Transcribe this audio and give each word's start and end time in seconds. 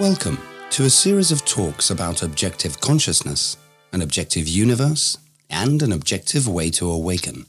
Welcome 0.00 0.38
to 0.70 0.86
a 0.86 0.88
series 0.88 1.30
of 1.30 1.44
talks 1.44 1.90
about 1.90 2.22
objective 2.22 2.80
consciousness, 2.80 3.58
an 3.92 4.00
objective 4.00 4.48
universe, 4.48 5.18
and 5.50 5.82
an 5.82 5.92
objective 5.92 6.48
way 6.48 6.70
to 6.70 6.90
awaken, 6.90 7.44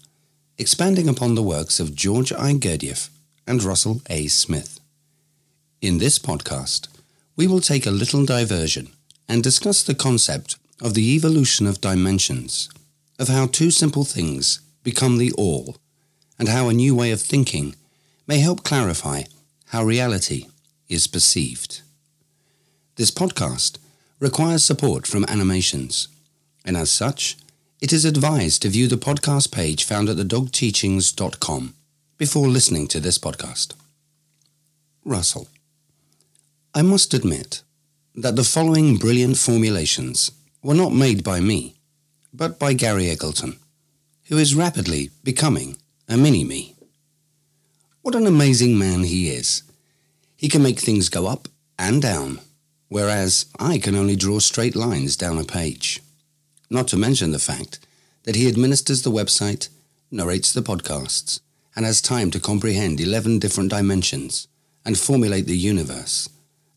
expanding 0.57 1.07
upon 1.07 1.35
the 1.35 1.43
works 1.43 1.79
of 1.79 1.95
George 1.95 2.33
I. 2.33 2.51
Gurdjieff 2.55 3.07
and 3.47 3.63
Russell 3.63 4.01
A. 4.09 4.27
Smith. 4.27 4.81
In 5.79 5.99
this 5.99 6.19
podcast, 6.19 6.89
we 7.37 7.47
will 7.47 7.61
take 7.61 7.85
a 7.85 7.89
little 7.89 8.25
diversion 8.25 8.89
and 9.29 9.41
discuss 9.41 9.81
the 9.81 9.95
concept 9.95 10.57
of 10.81 10.93
the 10.93 11.15
evolution 11.15 11.65
of 11.65 11.79
dimensions, 11.79 12.69
of 13.17 13.29
how 13.29 13.47
two 13.47 13.71
simple 13.71 14.03
things 14.03 14.59
become 14.83 15.19
the 15.19 15.31
all, 15.37 15.77
and 16.37 16.49
how 16.49 16.67
a 16.67 16.73
new 16.73 16.93
way 16.93 17.11
of 17.11 17.21
thinking 17.21 17.75
may 18.27 18.39
help 18.39 18.65
clarify 18.65 19.23
how 19.67 19.85
reality 19.85 20.47
is 20.89 21.07
perceived. 21.07 21.81
This 23.01 23.09
podcast 23.09 23.79
requires 24.19 24.61
support 24.61 25.07
from 25.07 25.25
Animations, 25.27 26.07
and 26.63 26.77
as 26.77 26.91
such, 26.91 27.35
it 27.81 27.91
is 27.91 28.05
advised 28.05 28.61
to 28.61 28.69
view 28.69 28.87
the 28.87 28.95
podcast 28.95 29.51
page 29.51 29.85
found 29.85 30.07
at 30.07 30.17
thedogteachings.com 30.17 31.73
before 32.19 32.47
listening 32.47 32.87
to 32.89 32.99
this 32.99 33.17
podcast. 33.17 33.73
Russell. 35.03 35.47
I 36.75 36.83
must 36.83 37.15
admit 37.15 37.63
that 38.13 38.35
the 38.35 38.43
following 38.43 38.97
brilliant 38.97 39.37
formulations 39.37 40.29
were 40.61 40.75
not 40.75 40.93
made 40.93 41.23
by 41.23 41.39
me, 41.39 41.77
but 42.31 42.59
by 42.59 42.73
Gary 42.73 43.05
Eggleton, 43.05 43.57
who 44.25 44.37
is 44.37 44.53
rapidly 44.53 45.09
becoming 45.23 45.75
a 46.07 46.17
mini 46.17 46.43
me. 46.43 46.75
What 48.03 48.13
an 48.13 48.27
amazing 48.27 48.77
man 48.77 49.05
he 49.05 49.29
is. 49.29 49.63
He 50.35 50.47
can 50.47 50.61
make 50.61 50.79
things 50.79 51.09
go 51.09 51.25
up 51.25 51.47
and 51.79 51.99
down, 51.99 52.41
whereas 52.91 53.45
I 53.57 53.77
can 53.77 53.95
only 53.95 54.17
draw 54.17 54.39
straight 54.39 54.75
lines 54.75 55.15
down 55.15 55.37
a 55.37 55.45
page. 55.45 56.01
Not 56.69 56.89
to 56.89 56.97
mention 56.97 57.31
the 57.31 57.39
fact 57.39 57.79
that 58.23 58.35
he 58.35 58.49
administers 58.49 59.01
the 59.01 59.09
website, 59.09 59.69
narrates 60.11 60.51
the 60.51 60.61
podcasts, 60.61 61.39
and 61.73 61.85
has 61.85 62.01
time 62.01 62.31
to 62.31 62.39
comprehend 62.41 62.99
11 62.99 63.39
different 63.39 63.69
dimensions 63.69 64.49
and 64.83 64.97
formulate 64.99 65.45
the 65.45 65.57
universe, 65.57 66.27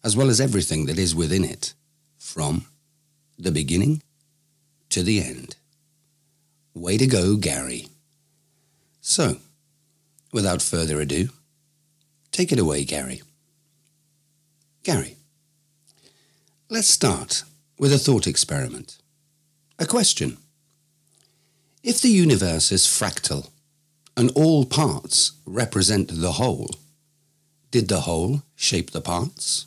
as 0.05 0.17
well 0.17 0.31
as 0.31 0.41
everything 0.41 0.87
that 0.87 1.01
is 1.01 1.17
within 1.17 1.45
it, 1.45 1.75
from 2.17 2.67
the 3.37 3.51
beginning 3.51 4.01
to 4.91 5.03
the 5.03 5.21
end. 5.21 5.57
Way 6.75 6.97
to 6.97 7.09
go, 7.09 7.35
Gary. 7.35 7.89
So, 9.01 9.39
without 10.33 10.63
further 10.63 11.01
ado, 11.01 11.31
take 12.31 12.53
it 12.53 12.61
away, 12.61 12.85
Gary. 12.85 13.23
Gary, 14.85 15.17
let's 16.71 16.89
start 16.89 17.43
with 17.79 17.93
a 17.93 17.99
thought 17.99 18.27
experiment. 18.27 18.99
A 19.79 19.87
question. 19.87 20.39
If 21.83 22.01
the 22.01 22.09
universe 22.09 22.73
is 22.73 22.87
fractal 22.87 23.51
and 24.17 24.31
all 24.35 24.65
parts 24.65 25.33
represent 25.45 26.09
the 26.09 26.33
whole, 26.33 26.71
did 27.71 27.89
the 27.89 28.03
whole 28.03 28.43
shape 28.55 28.93
the 28.93 29.03
parts? 29.03 29.67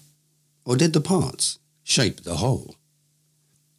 Or 0.65 0.75
did 0.75 0.93
the 0.93 1.01
parts 1.01 1.59
shape 1.83 2.23
the 2.23 2.37
whole? 2.37 2.75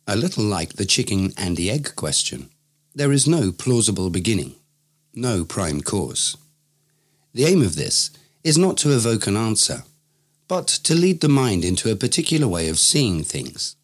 A 0.06 0.16
little 0.16 0.44
like 0.44 0.74
the 0.74 0.86
chicken 0.86 1.32
and 1.36 1.56
the 1.56 1.70
egg 1.70 1.96
question, 1.96 2.50
there 2.94 3.12
is 3.12 3.26
no 3.26 3.50
plausible 3.52 4.10
beginning, 4.10 4.54
no 5.12 5.44
prime 5.44 5.80
cause. 5.80 6.36
The 7.34 7.44
aim 7.44 7.62
of 7.62 7.74
this 7.74 8.10
is 8.44 8.56
not 8.56 8.76
to 8.78 8.94
evoke 8.94 9.26
an 9.26 9.36
answer, 9.36 9.82
but 10.48 10.66
to 10.66 10.94
lead 10.94 11.20
the 11.20 11.28
mind 11.28 11.64
into 11.64 11.92
a 11.92 11.96
particular 11.96 12.48
way 12.48 12.68
of 12.68 12.78
seeing 12.78 13.22
things. 13.22 13.76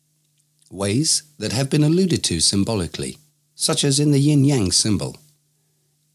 Ways 0.70 1.22
that 1.38 1.52
have 1.52 1.68
been 1.68 1.84
alluded 1.84 2.24
to 2.24 2.40
symbolically, 2.40 3.18
such 3.54 3.84
as 3.84 4.00
in 4.00 4.11
the 4.11 4.18
yin 4.18 4.44
yang 4.44 4.72
symbol. 4.72 5.18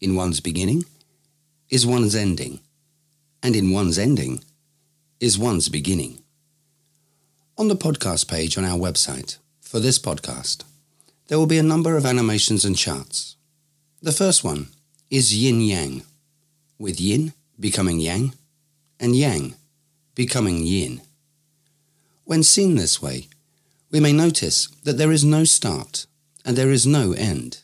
In 0.00 0.16
one's 0.16 0.40
beginning 0.40 0.84
is 1.70 1.86
one's 1.86 2.16
ending, 2.16 2.58
and 3.42 3.54
in 3.54 3.70
one's 3.70 3.96
ending 3.96 4.42
is 5.20 5.38
one's 5.38 5.68
beginning. 5.68 6.18
On 7.56 7.68
the 7.68 7.76
podcast 7.76 8.28
page 8.28 8.58
on 8.58 8.64
our 8.64 8.78
website 8.78 9.38
for 9.60 9.78
this 9.78 9.98
podcast, 9.98 10.64
there 11.28 11.38
will 11.38 11.46
be 11.46 11.58
a 11.58 11.62
number 11.62 11.96
of 11.96 12.04
animations 12.04 12.64
and 12.64 12.76
charts. 12.76 13.36
The 14.02 14.12
first 14.12 14.42
one 14.42 14.68
is 15.10 15.36
yin 15.36 15.60
yang, 15.60 16.02
with 16.78 17.00
yin 17.00 17.34
becoming 17.58 18.00
yang 18.00 18.34
and 18.98 19.14
yang 19.14 19.54
becoming 20.20 20.58
yin. 20.66 21.00
When 22.24 22.42
seen 22.42 22.74
this 22.74 23.00
way, 23.00 23.28
we 23.90 24.00
may 24.00 24.12
notice 24.12 24.68
that 24.84 24.98
there 24.98 25.12
is 25.12 25.24
no 25.24 25.44
start 25.44 26.04
and 26.44 26.58
there 26.58 26.70
is 26.70 26.86
no 26.86 27.12
end, 27.12 27.62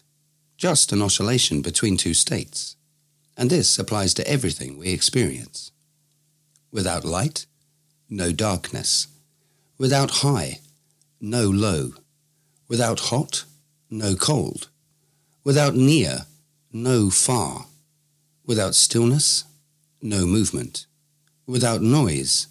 just 0.56 0.90
an 0.90 1.02
oscillation 1.02 1.60
between 1.60 1.98
two 1.98 2.14
states. 2.14 2.76
And 3.36 3.50
this 3.50 3.78
applies 3.78 4.14
to 4.14 4.26
everything 4.26 4.78
we 4.78 4.88
experience. 4.88 5.70
Without 6.72 7.04
light, 7.04 7.44
no 8.08 8.32
darkness. 8.32 9.08
Without 9.76 10.22
high, 10.22 10.60
no 11.20 11.42
low. 11.42 11.90
Without 12.68 13.00
hot, 13.10 13.44
no 13.90 14.14
cold. 14.14 14.70
Without 15.44 15.74
near, 15.74 16.20
no 16.72 17.10
far. 17.10 17.66
Without 18.46 18.74
stillness, 18.74 19.44
no 20.00 20.24
movement. 20.24 20.85
Without 21.46 21.80
noise, 21.80 22.48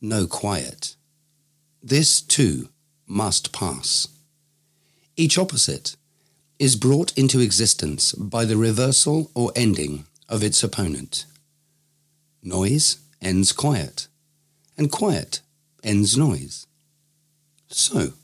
no 0.00 0.26
quiet. 0.26 0.96
This 1.82 2.20
too 2.20 2.70
must 3.06 3.52
pass. 3.52 4.08
Each 5.16 5.36
opposite 5.36 5.96
is 6.58 6.76
brought 6.76 7.16
into 7.18 7.40
existence 7.40 8.12
by 8.12 8.44
the 8.44 8.56
reversal 8.56 9.30
or 9.34 9.52
ending 9.54 10.06
of 10.28 10.42
its 10.42 10.62
opponent. 10.62 11.26
Noise 12.42 12.98
ends 13.20 13.52
quiet, 13.52 14.08
and 14.78 14.90
quiet 14.90 15.40
ends 15.84 16.16
noise. 16.16 16.66
So, 17.68 18.14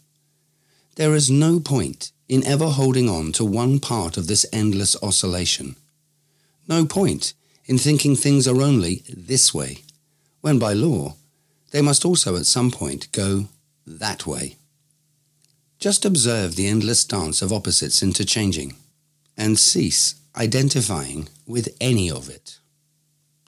there 0.96 1.14
is 1.14 1.30
no 1.30 1.60
point 1.60 2.12
in 2.28 2.44
ever 2.44 2.66
holding 2.70 3.08
on 3.08 3.32
to 3.32 3.44
one 3.44 3.78
part 3.78 4.16
of 4.16 4.26
this 4.26 4.46
endless 4.52 4.96
oscillation. 5.02 5.76
No 6.66 6.86
point 6.86 7.34
in 7.66 7.76
thinking 7.76 8.16
things 8.16 8.48
are 8.48 8.62
only 8.62 9.02
this 9.08 9.52
way, 9.52 9.82
when 10.40 10.58
by 10.58 10.72
law 10.72 11.14
they 11.70 11.82
must 11.82 12.04
also 12.04 12.36
at 12.36 12.46
some 12.46 12.70
point 12.70 13.12
go 13.12 13.48
that 13.86 14.26
way. 14.26 14.56
Just 15.78 16.04
observe 16.04 16.56
the 16.56 16.66
endless 16.66 17.04
dance 17.04 17.40
of 17.42 17.52
opposites 17.52 18.02
interchanging, 18.02 18.74
and 19.36 19.58
cease 19.58 20.16
identifying 20.36 21.28
with 21.46 21.76
any 21.80 22.10
of 22.10 22.28
it. 22.28 22.58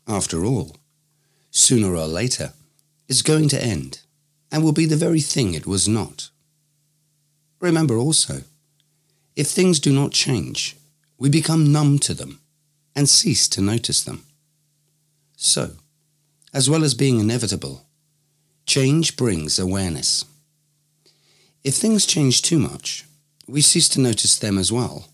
After 0.07 0.45
all, 0.45 0.77
sooner 1.51 1.95
or 1.95 2.07
later, 2.07 2.53
it's 3.09 3.23
going 3.23 3.49
to 3.49 3.63
end, 3.63 4.01
and 4.53 4.63
will 4.63 4.73
be 4.73 4.87
the 4.87 4.97
very 4.97 5.21
thing 5.21 5.55
it 5.55 5.67
was 5.67 5.89
not. 5.89 6.31
Remember 7.59 7.97
also, 7.97 8.43
if 9.35 9.49
things 9.49 9.81
do 9.81 9.93
not 9.93 10.13
change, 10.13 10.77
we 11.19 11.29
become 11.29 11.73
numb 11.73 11.99
to 12.01 12.15
them 12.15 12.41
and 12.95 13.09
cease 13.09 13.49
to 13.49 13.61
notice 13.61 14.03
them. 14.03 14.25
So, 15.37 15.73
as 16.53 16.69
well 16.69 16.85
as 16.85 16.95
being 16.95 17.21
inevitable, 17.21 17.87
change 18.67 19.17
brings 19.17 19.59
awareness. 19.59 20.25
If 21.63 21.75
things 21.75 22.07
change 22.07 22.43
too 22.43 22.59
much, 22.59 23.05
we 23.47 23.61
cease 23.61 23.89
to 23.91 24.01
notice 24.01 24.39
them 24.39 24.59
as 24.59 24.73
well. 24.73 25.09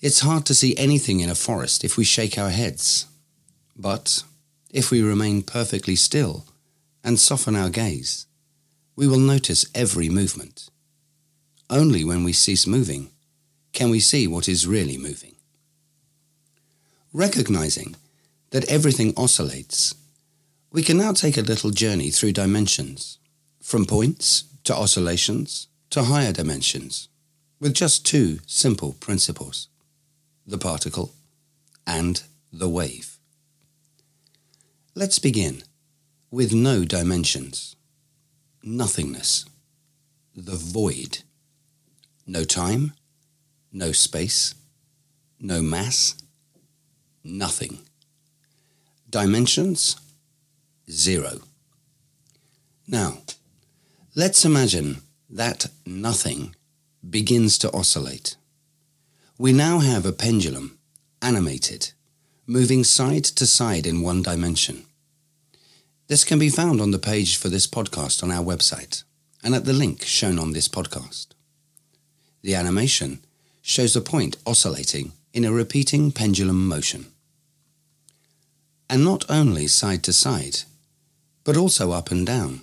It's 0.00 0.20
hard 0.20 0.46
to 0.46 0.54
see 0.54 0.76
anything 0.76 1.20
in 1.20 1.30
a 1.30 1.34
forest 1.34 1.84
if 1.84 1.96
we 1.96 2.04
shake 2.04 2.38
our 2.38 2.50
heads. 2.50 3.06
But 3.76 4.22
if 4.70 4.90
we 4.90 5.02
remain 5.02 5.42
perfectly 5.42 5.96
still 5.96 6.46
and 7.02 7.18
soften 7.18 7.56
our 7.56 7.70
gaze, 7.70 8.26
we 8.96 9.06
will 9.06 9.18
notice 9.18 9.66
every 9.74 10.08
movement. 10.08 10.68
Only 11.70 12.04
when 12.04 12.24
we 12.24 12.32
cease 12.32 12.66
moving 12.66 13.10
can 13.72 13.90
we 13.90 14.00
see 14.00 14.26
what 14.26 14.48
is 14.48 14.66
really 14.66 14.96
moving. 14.98 15.36
Recognizing 17.12 17.94
that 18.50 18.68
everything 18.70 19.12
oscillates, 19.16 19.94
we 20.70 20.82
can 20.82 20.96
now 20.96 21.12
take 21.12 21.36
a 21.36 21.42
little 21.42 21.70
journey 21.70 22.10
through 22.10 22.32
dimensions, 22.32 23.18
from 23.62 23.86
points 23.86 24.44
to 24.64 24.74
oscillations 24.74 25.68
to 25.90 26.04
higher 26.04 26.32
dimensions, 26.32 27.08
with 27.58 27.74
just 27.74 28.06
two 28.06 28.38
simple 28.46 28.92
principles 29.00 29.68
the 30.46 30.58
particle 30.58 31.12
and 31.86 32.22
the 32.52 32.68
wave. 32.68 33.18
Let's 34.94 35.18
begin 35.18 35.62
with 36.30 36.54
no 36.54 36.84
dimensions, 36.84 37.76
nothingness, 38.62 39.44
the 40.34 40.56
void. 40.56 41.18
No 42.26 42.44
time, 42.44 42.92
no 43.72 43.92
space, 43.92 44.54
no 45.40 45.62
mass, 45.62 46.14
nothing. 47.24 47.78
Dimensions, 49.08 49.96
zero. 50.90 51.40
Now, 52.86 53.18
Let's 54.18 54.44
imagine 54.44 55.02
that 55.30 55.66
nothing 55.86 56.56
begins 57.08 57.56
to 57.58 57.72
oscillate. 57.72 58.34
We 59.38 59.52
now 59.52 59.78
have 59.78 60.04
a 60.04 60.10
pendulum, 60.10 60.76
animated, 61.22 61.92
moving 62.44 62.82
side 62.82 63.22
to 63.22 63.46
side 63.46 63.86
in 63.86 64.02
one 64.02 64.22
dimension. 64.22 64.86
This 66.08 66.24
can 66.24 66.40
be 66.40 66.48
found 66.48 66.80
on 66.80 66.90
the 66.90 66.98
page 66.98 67.36
for 67.36 67.48
this 67.48 67.68
podcast 67.68 68.24
on 68.24 68.32
our 68.32 68.42
website 68.42 69.04
and 69.44 69.54
at 69.54 69.66
the 69.66 69.72
link 69.72 70.02
shown 70.02 70.36
on 70.36 70.52
this 70.52 70.66
podcast. 70.66 71.28
The 72.42 72.56
animation 72.56 73.20
shows 73.62 73.94
a 73.94 74.00
point 74.00 74.36
oscillating 74.44 75.12
in 75.32 75.44
a 75.44 75.52
repeating 75.52 76.10
pendulum 76.10 76.66
motion. 76.66 77.06
And 78.90 79.04
not 79.04 79.24
only 79.30 79.68
side 79.68 80.02
to 80.02 80.12
side, 80.12 80.64
but 81.48 81.56
also 81.56 81.92
up 81.92 82.10
and 82.10 82.26
down. 82.26 82.60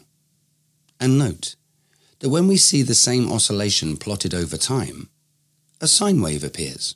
And 1.00 1.18
note 1.18 1.56
that 2.20 2.30
when 2.30 2.48
we 2.48 2.56
see 2.56 2.84
the 2.84 2.94
same 2.94 3.32
oscillation 3.32 3.98
plotted 3.98 4.32
over 4.32 4.58
time, 4.58 5.10
a 5.82 5.88
sine 5.88 6.22
wave 6.22 6.44
appears. 6.44 6.96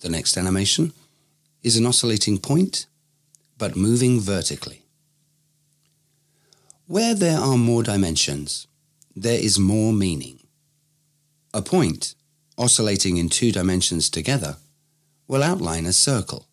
The 0.00 0.08
next 0.08 0.38
animation 0.38 0.94
is 1.62 1.76
an 1.76 1.84
oscillating 1.84 2.38
point, 2.38 2.86
but 3.58 3.76
moving 3.76 4.20
vertically. 4.20 4.80
Where 6.86 7.14
there 7.14 7.40
are 7.40 7.58
more 7.58 7.82
dimensions, 7.82 8.66
there 9.14 9.38
is 9.38 9.58
more 9.58 9.92
meaning. 9.92 10.40
A 11.52 11.60
point, 11.60 12.14
oscillating 12.56 13.18
in 13.18 13.28
two 13.28 13.52
dimensions 13.52 14.08
together, 14.08 14.56
will 15.28 15.42
outline 15.42 15.84
a 15.84 15.92
circle. 15.92 16.46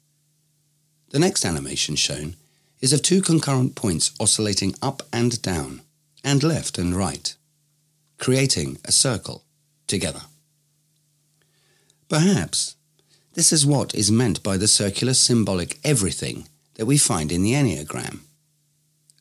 The 1.11 1.19
next 1.19 1.45
animation 1.45 1.95
shown 1.95 2.35
is 2.81 2.91
of 2.91 3.01
two 3.01 3.21
concurrent 3.21 3.75
points 3.75 4.11
oscillating 4.19 4.75
up 4.81 5.03
and 5.13 5.41
down, 5.41 5.81
and 6.23 6.43
left 6.43 6.77
and 6.77 6.95
right, 6.95 7.35
creating 8.17 8.77
a 8.85 8.91
circle 8.91 9.43
together. 9.87 10.21
Perhaps 12.09 12.75
this 13.33 13.53
is 13.53 13.65
what 13.65 13.95
is 13.95 14.11
meant 14.11 14.43
by 14.43 14.57
the 14.57 14.67
circular 14.67 15.13
symbolic 15.13 15.79
everything 15.83 16.47
that 16.75 16.85
we 16.85 16.97
find 16.97 17.31
in 17.31 17.43
the 17.43 17.53
Enneagram. 17.53 18.19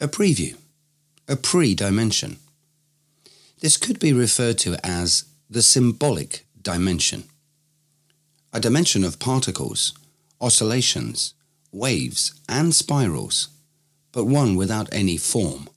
A 0.00 0.08
preview, 0.08 0.56
a 1.28 1.36
pre-dimension. 1.36 2.38
This 3.60 3.76
could 3.76 4.00
be 4.00 4.12
referred 4.12 4.58
to 4.58 4.76
as 4.84 5.24
the 5.48 5.62
symbolic 5.62 6.46
dimension. 6.60 7.24
A 8.52 8.58
dimension 8.58 9.04
of 9.04 9.18
particles, 9.20 9.92
oscillations, 10.40 11.34
waves, 11.72 12.32
and 12.49 12.75
spirals, 12.75 13.49
but 14.12 14.25
one 14.25 14.56
without 14.56 14.88
any 14.93 15.17
form. 15.17 15.69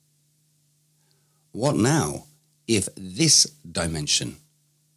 What 1.52 1.76
now 1.76 2.26
if 2.68 2.90
this 2.96 3.46
dimension 3.70 4.38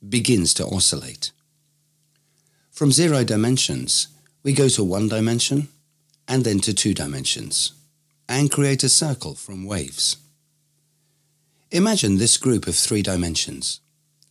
begins 0.06 0.54
to 0.54 0.66
oscillate? 0.66 1.32
From 2.70 2.92
zero 2.92 3.24
dimensions, 3.24 4.08
we 4.42 4.52
go 4.52 4.68
to 4.68 4.84
one 4.84 5.08
dimension 5.08 5.68
and 6.28 6.44
then 6.44 6.60
to 6.60 6.74
two 6.74 6.94
dimensions 6.94 7.72
and 8.28 8.50
create 8.50 8.82
a 8.82 8.88
circle 8.88 9.34
from 9.34 9.64
waves. 9.64 10.16
Imagine 11.70 12.18
this 12.18 12.36
group 12.36 12.66
of 12.66 12.74
three 12.74 13.02
dimensions 13.02 13.80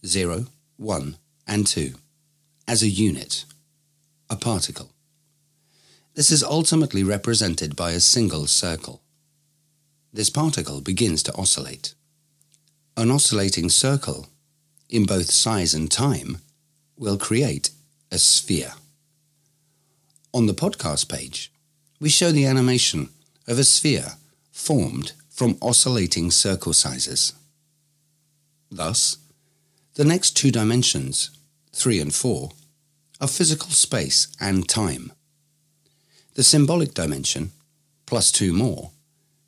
0, 0.06 0.46
1, 0.78 1.18
and 1.48 1.66
2 1.68 1.94
as 2.68 2.82
a 2.82 2.88
unit, 2.88 3.46
a 4.30 4.36
particle. 4.36 4.95
This 6.16 6.32
is 6.32 6.44
ultimately 6.44 7.04
represented 7.04 7.76
by 7.76 7.92
a 7.92 8.00
single 8.00 8.48
circle. 8.48 9.02
This 10.14 10.30
particle 10.30 10.80
begins 10.80 11.22
to 11.24 11.36
oscillate. 11.36 11.94
An 12.96 13.12
oscillating 13.12 13.70
circle, 13.70 14.28
in 14.90 15.06
both 15.06 15.30
size 15.30 15.74
and 15.74 15.92
time, 15.92 16.38
will 16.96 17.18
create 17.18 17.72
a 18.14 18.18
sphere. 18.18 18.76
On 20.34 20.46
the 20.46 20.54
podcast 20.54 21.10
page, 21.10 21.52
we 22.00 22.08
show 22.08 22.32
the 22.32 22.46
animation 22.46 23.10
of 23.46 23.60
a 23.60 23.66
sphere 23.66 24.14
formed 24.54 25.12
from 25.30 25.58
oscillating 25.62 26.32
circle 26.32 26.72
sizes. 26.72 27.34
Thus, 28.72 29.18
the 29.96 30.06
next 30.06 30.32
two 30.32 30.52
dimensions, 30.52 31.32
3 31.74 32.00
and 32.00 32.16
4, 32.16 32.52
are 33.20 33.28
physical 33.28 33.72
space 33.72 34.30
and 34.40 34.70
time. 34.70 35.12
The 36.36 36.44
symbolic 36.44 36.94
dimension, 36.94 37.52
plus 38.06 38.30
two 38.30 38.52
more, 38.52 38.92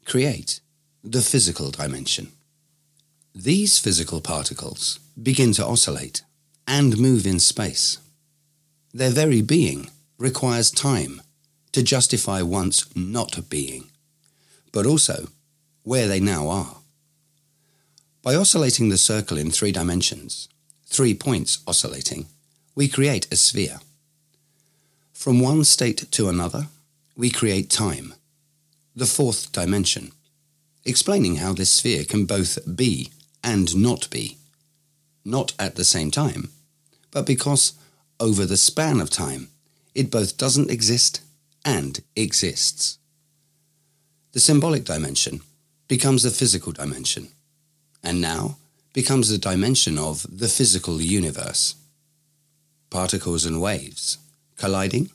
create 0.05 0.61
the 1.03 1.21
physical 1.21 1.69
dimension. 1.69 2.31
These 3.35 3.77
physical 3.77 4.21
particles 4.21 4.97
begin 5.21 5.51
to 5.53 5.65
oscillate 5.65 6.21
and 6.65 6.97
move 6.97 7.27
in 7.27 7.39
space. 7.39 7.97
Their 8.93 9.09
very 9.09 9.41
being 9.41 9.89
requires 10.17 10.71
time 10.71 11.21
to 11.73 11.83
justify 11.83 12.41
once 12.41 12.85
not 12.95 13.49
being, 13.49 13.89
but 14.71 14.85
also 14.85 15.27
where 15.83 16.07
they 16.07 16.21
now 16.21 16.47
are. 16.47 16.77
By 18.21 18.33
oscillating 18.33 18.87
the 18.87 18.97
circle 18.97 19.37
in 19.37 19.51
three 19.51 19.73
dimensions, 19.73 20.47
three 20.85 21.13
points 21.13 21.59
oscillating, 21.67 22.27
we 22.75 22.87
create 22.87 23.27
a 23.29 23.35
sphere. 23.35 23.81
From 25.11 25.41
one 25.41 25.65
state 25.65 26.09
to 26.11 26.29
another, 26.29 26.67
we 27.17 27.31
create 27.31 27.69
time, 27.69 28.13
the 28.95 29.07
fourth 29.07 29.51
dimension, 29.51 30.11
explaining 30.85 31.37
how 31.37 31.51
this 31.51 31.71
sphere 31.71 32.05
can 32.05 32.25
both 32.25 32.59
be 32.75 33.09
and 33.43 33.75
not 33.75 34.07
be, 34.11 34.37
not 35.25 35.53
at 35.57 35.75
the 35.75 35.83
same 35.83 36.11
time, 36.11 36.51
but 37.09 37.25
because 37.25 37.73
over 38.19 38.45
the 38.45 38.55
span 38.55 39.01
of 39.01 39.09
time, 39.09 39.49
it 39.95 40.11
both 40.11 40.37
doesn't 40.37 40.69
exist 40.69 41.21
and 41.65 42.01
exists. 42.15 42.99
The 44.33 44.39
symbolic 44.39 44.85
dimension 44.85 45.41
becomes 45.87 46.21
the 46.21 46.29
physical 46.29 46.71
dimension 46.71 47.29
and 48.03 48.21
now 48.21 48.57
becomes 48.93 49.29
the 49.29 49.39
dimension 49.39 49.97
of 49.97 50.25
the 50.29 50.47
physical 50.47 51.01
universe. 51.01 51.75
Particles 52.91 53.43
and 53.43 53.59
waves, 53.59 54.19
colliding, 54.55 55.09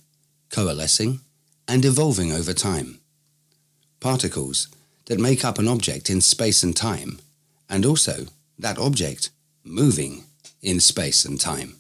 coalescing, 0.51 1.21
and 1.69 1.85
evolving 1.85 2.33
over 2.33 2.53
time. 2.53 3.01
Particles 4.01 4.69
that 5.07 5.21
make 5.21 5.45
up 5.45 5.59
an 5.59 5.69
object 5.69 6.11
in 6.11 6.21
space 6.21 6.63
and 6.63 6.77
time, 6.77 7.21
and 7.69 7.85
also 7.85 8.27
that 8.59 8.79
object 8.79 9.31
moving 9.65 10.25
in 10.61 10.81
space 10.81 11.25
and 11.25 11.41
time. 11.41 11.77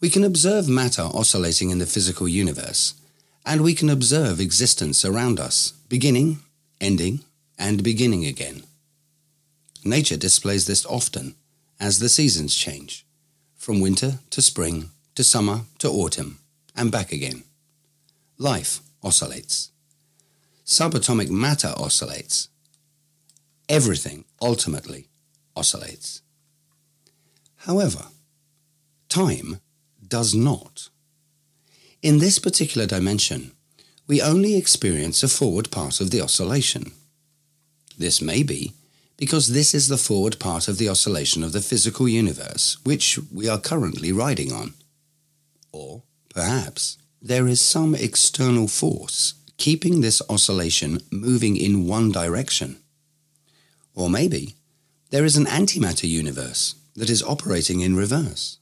We 0.00 0.10
can 0.10 0.24
observe 0.24 0.68
matter 0.68 1.02
oscillating 1.02 1.70
in 1.70 1.78
the 1.78 1.86
physical 1.86 2.28
universe, 2.28 2.94
and 3.44 3.62
we 3.62 3.74
can 3.74 3.90
observe 3.90 4.40
existence 4.40 5.04
around 5.04 5.40
us, 5.40 5.72
beginning, 5.88 6.38
ending, 6.80 7.20
and 7.58 7.82
beginning 7.82 8.24
again. 8.24 8.62
Nature 9.84 10.16
displays 10.16 10.66
this 10.66 10.86
often 10.86 11.34
as 11.80 11.98
the 11.98 12.08
seasons 12.08 12.54
change, 12.54 13.04
from 13.56 13.80
winter 13.80 14.18
to 14.30 14.42
spring 14.42 14.90
to 15.14 15.24
summer 15.24 15.62
to 15.78 15.88
autumn, 15.88 16.38
and 16.76 16.92
back 16.92 17.10
again. 17.10 17.42
Life 18.40 18.80
oscillates. 19.02 19.72
Subatomic 20.64 21.28
matter 21.28 21.74
oscillates. 21.76 22.48
Everything 23.68 24.26
ultimately 24.40 25.08
oscillates. 25.56 26.22
However, 27.56 28.04
time 29.08 29.58
does 30.06 30.36
not. 30.36 30.88
In 32.00 32.18
this 32.18 32.38
particular 32.38 32.86
dimension, 32.86 33.50
we 34.06 34.22
only 34.22 34.56
experience 34.56 35.24
a 35.24 35.28
forward 35.28 35.72
part 35.72 36.00
of 36.00 36.12
the 36.12 36.20
oscillation. 36.20 36.92
This 37.98 38.22
may 38.22 38.44
be 38.44 38.72
because 39.16 39.48
this 39.48 39.74
is 39.74 39.88
the 39.88 39.98
forward 39.98 40.38
part 40.38 40.68
of 40.68 40.78
the 40.78 40.88
oscillation 40.88 41.42
of 41.42 41.50
the 41.50 41.60
physical 41.60 42.08
universe 42.08 42.76
which 42.84 43.18
we 43.34 43.48
are 43.48 43.58
currently 43.58 44.12
riding 44.12 44.52
on. 44.52 44.74
Or, 45.72 46.04
perhaps, 46.28 46.98
there 47.20 47.48
is 47.48 47.60
some 47.60 47.94
external 47.94 48.68
force 48.68 49.34
keeping 49.56 50.00
this 50.00 50.22
oscillation 50.30 51.00
moving 51.10 51.56
in 51.56 51.86
one 51.86 52.12
direction. 52.12 52.76
Or 53.94 54.08
maybe 54.08 54.54
there 55.10 55.24
is 55.24 55.36
an 55.36 55.46
antimatter 55.46 56.08
universe 56.08 56.76
that 56.94 57.10
is 57.10 57.22
operating 57.22 57.80
in 57.80 57.96
reverse. 57.96 58.58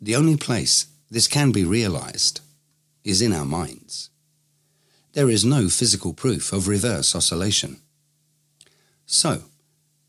The 0.00 0.16
only 0.16 0.36
place 0.36 0.86
this 1.10 1.28
can 1.28 1.52
be 1.52 1.64
realized 1.64 2.40
is 3.04 3.20
in 3.20 3.32
our 3.32 3.44
minds. 3.44 4.10
There 5.12 5.28
is 5.28 5.44
no 5.44 5.68
physical 5.68 6.12
proof 6.14 6.52
of 6.52 6.68
reverse 6.68 7.14
oscillation. 7.14 7.78
So, 9.06 9.42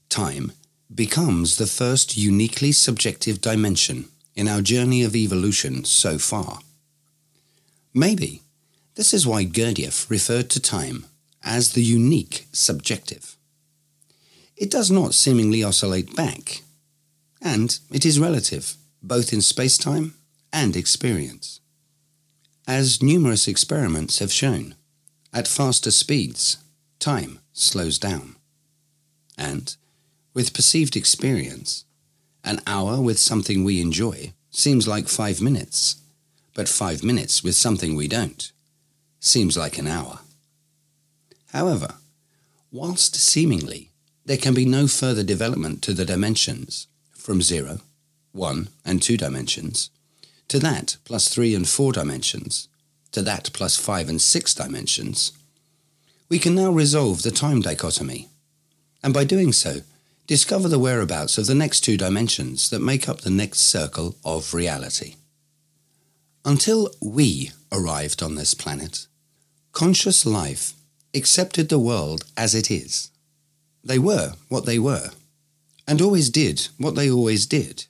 time 0.09 0.51
becomes 0.93 1.57
the 1.57 1.67
first 1.67 2.17
uniquely 2.17 2.71
subjective 2.71 3.41
dimension 3.41 4.05
in 4.35 4.47
our 4.47 4.61
journey 4.61 5.03
of 5.03 5.15
evolution 5.15 5.83
so 5.85 6.17
far. 6.17 6.59
Maybe 7.93 8.43
this 8.95 9.13
is 9.13 9.25
why 9.25 9.45
Gurdjieff 9.45 10.09
referred 10.09 10.49
to 10.51 10.59
time 10.59 11.05
as 11.43 11.71
the 11.71 11.83
unique 11.83 12.47
subjective. 12.51 13.35
it 14.59 14.69
does 14.69 14.91
not 14.91 15.13
seemingly 15.13 15.63
oscillate 15.63 16.13
back, 16.15 16.61
and 17.41 17.79
it 17.91 18.05
is 18.05 18.19
relative, 18.19 18.75
both 19.01 19.31
in 19.31 19.41
space-time 19.41 20.13
and 20.51 20.75
experience. 20.75 21.61
As 22.67 23.01
numerous 23.01 23.47
experiments 23.47 24.19
have 24.19 24.33
shown, 24.33 24.75
at 25.33 25.47
faster 25.47 25.91
speeds, 25.91 26.57
time 26.99 27.39
slows 27.53 27.97
down. 27.97 28.35
And, 29.37 29.75
with 30.33 30.53
perceived 30.53 30.97
experience, 30.97 31.85
an 32.43 32.59
hour 32.67 32.99
with 32.99 33.17
something 33.17 33.63
we 33.63 33.79
enjoy 33.79 34.33
seems 34.51 34.87
like 34.87 35.07
five 35.07 35.41
minutes, 35.41 35.98
but 36.59 36.67
five 36.67 37.05
minutes 37.05 37.41
with 37.41 37.55
something 37.55 37.95
we 37.95 38.05
don't 38.05 38.51
seems 39.21 39.55
like 39.55 39.77
an 39.77 39.87
hour. 39.87 40.19
However, 41.53 41.93
whilst 42.69 43.15
seemingly 43.15 43.91
there 44.25 44.35
can 44.35 44.53
be 44.53 44.65
no 44.65 44.85
further 44.85 45.23
development 45.23 45.81
to 45.83 45.93
the 45.93 46.03
dimensions 46.03 46.87
from 47.13 47.41
zero, 47.41 47.79
one, 48.33 48.67
and 48.83 49.01
2 49.01 49.15
dimensions, 49.15 49.89
to 50.49 50.59
that 50.59 50.97
plus 51.05 51.29
3 51.29 51.55
and 51.55 51.65
4 51.65 51.93
dimensions, 51.93 52.67
to 53.13 53.21
that 53.21 53.51
plus 53.53 53.77
5 53.77 54.09
and 54.09 54.21
6 54.21 54.53
dimensions, 54.53 55.31
we 56.27 56.39
can 56.39 56.55
now 56.55 56.71
resolve 56.71 57.21
the 57.21 57.31
time 57.31 57.61
dichotomy, 57.61 58.27
and 59.01 59.13
by 59.13 59.23
doing 59.23 59.53
so, 59.53 59.83
discover 60.27 60.67
the 60.67 60.77
whereabouts 60.77 61.37
of 61.37 61.47
the 61.47 61.55
next 61.55 61.85
two 61.85 61.95
dimensions 61.95 62.69
that 62.69 62.81
make 62.81 63.07
up 63.07 63.21
the 63.21 63.29
next 63.29 63.59
circle 63.59 64.17
of 64.25 64.53
reality. 64.53 65.15
Until 66.45 66.89
we 67.01 67.51
arrived 67.71 68.23
on 68.23 68.35
this 68.35 68.53
planet, 68.53 69.07
conscious 69.73 70.25
life 70.25 70.73
accepted 71.13 71.67
the 71.67 71.79
world 71.79 72.23
as 72.37 72.55
it 72.55 72.71
is. 72.71 73.11
They 73.83 73.99
were 73.99 74.33
what 74.47 74.65
they 74.65 74.79
were, 74.79 75.11
and 75.87 76.01
always 76.01 76.29
did 76.29 76.69
what 76.77 76.95
they 76.95 77.11
always 77.11 77.45
did. 77.45 77.85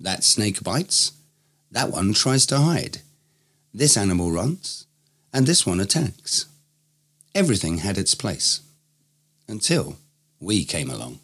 That 0.00 0.24
snake 0.24 0.62
bites, 0.62 1.12
that 1.70 1.90
one 1.90 2.14
tries 2.14 2.46
to 2.46 2.58
hide. 2.58 3.02
This 3.74 3.96
animal 3.96 4.30
runs, 4.30 4.86
and 5.32 5.46
this 5.46 5.66
one 5.66 5.80
attacks. 5.80 6.46
Everything 7.34 7.78
had 7.78 7.98
its 7.98 8.14
place. 8.14 8.60
Until 9.46 9.96
we 10.40 10.64
came 10.64 10.90
along. 10.90 11.18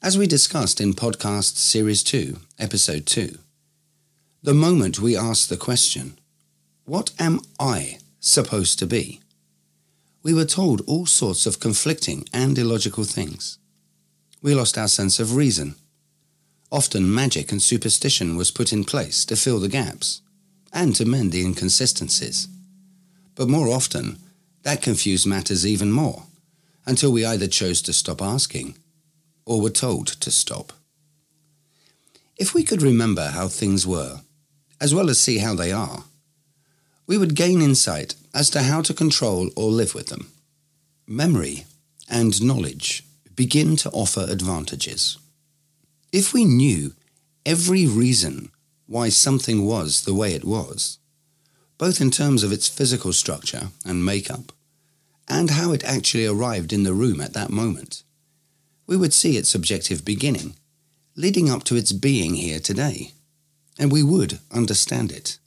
As 0.00 0.16
we 0.16 0.26
discussed 0.26 0.80
in 0.80 0.94
podcast 0.94 1.56
series 1.56 2.02
2, 2.02 2.38
episode 2.58 3.06
2, 3.06 3.38
the 4.42 4.54
moment 4.54 4.98
we 4.98 5.16
asked 5.16 5.48
the 5.48 5.56
question, 5.56 6.18
What 6.84 7.12
am 7.18 7.40
I 7.60 7.98
supposed 8.20 8.78
to 8.80 8.86
be? 8.86 9.20
we 10.22 10.32
were 10.32 10.44
told 10.44 10.82
all 10.86 11.06
sorts 11.06 11.46
of 11.46 11.60
conflicting 11.60 12.24
and 12.32 12.56
illogical 12.56 13.04
things. 13.04 13.58
We 14.40 14.54
lost 14.54 14.78
our 14.78 14.88
sense 14.88 15.18
of 15.18 15.36
reason. 15.36 15.74
Often 16.70 17.12
magic 17.12 17.50
and 17.52 17.60
superstition 17.60 18.36
was 18.36 18.50
put 18.50 18.72
in 18.72 18.84
place 18.84 19.24
to 19.26 19.36
fill 19.36 19.58
the 19.58 19.68
gaps 19.68 20.22
and 20.72 20.94
to 20.96 21.04
mend 21.04 21.32
the 21.32 21.44
inconsistencies. 21.44 22.48
But 23.34 23.48
more 23.48 23.68
often, 23.68 24.18
that 24.62 24.82
confused 24.82 25.26
matters 25.26 25.66
even 25.66 25.90
more 25.90 26.24
until 26.86 27.12
we 27.12 27.24
either 27.24 27.46
chose 27.46 27.82
to 27.82 27.92
stop 27.92 28.22
asking 28.22 28.76
or 29.44 29.60
were 29.60 29.70
told 29.70 30.06
to 30.06 30.30
stop. 30.30 30.72
If 32.36 32.54
we 32.54 32.62
could 32.64 32.82
remember 32.82 33.30
how 33.30 33.48
things 33.48 33.86
were, 33.86 34.20
as 34.82 34.92
well 34.92 35.08
as 35.08 35.20
see 35.20 35.38
how 35.38 35.54
they 35.54 35.70
are, 35.70 36.02
we 37.06 37.16
would 37.16 37.36
gain 37.36 37.62
insight 37.62 38.16
as 38.34 38.50
to 38.50 38.62
how 38.62 38.82
to 38.82 38.92
control 38.92 39.48
or 39.54 39.70
live 39.70 39.94
with 39.94 40.08
them. 40.08 40.32
Memory 41.06 41.66
and 42.10 42.42
knowledge 42.42 43.04
begin 43.36 43.76
to 43.76 43.90
offer 43.90 44.26
advantages. 44.28 45.18
If 46.10 46.34
we 46.34 46.44
knew 46.44 46.94
every 47.46 47.86
reason 47.86 48.50
why 48.86 49.08
something 49.08 49.64
was 49.64 50.02
the 50.02 50.14
way 50.14 50.34
it 50.34 50.44
was, 50.44 50.98
both 51.78 52.00
in 52.00 52.10
terms 52.10 52.42
of 52.42 52.52
its 52.52 52.68
physical 52.68 53.12
structure 53.12 53.68
and 53.86 54.04
makeup, 54.04 54.50
and 55.28 55.50
how 55.50 55.72
it 55.72 55.84
actually 55.84 56.26
arrived 56.26 56.72
in 56.72 56.82
the 56.82 56.92
room 56.92 57.20
at 57.20 57.34
that 57.34 57.50
moment, 57.50 58.02
we 58.88 58.96
would 58.96 59.12
see 59.12 59.36
its 59.36 59.48
subjective 59.48 60.04
beginning, 60.04 60.54
leading 61.14 61.48
up 61.48 61.62
to 61.64 61.76
its 61.76 61.92
being 61.92 62.34
here 62.34 62.58
today, 62.58 63.12
and 63.78 63.90
we 63.90 64.02
would 64.02 64.38
understand 64.50 65.12
it. 65.12 65.38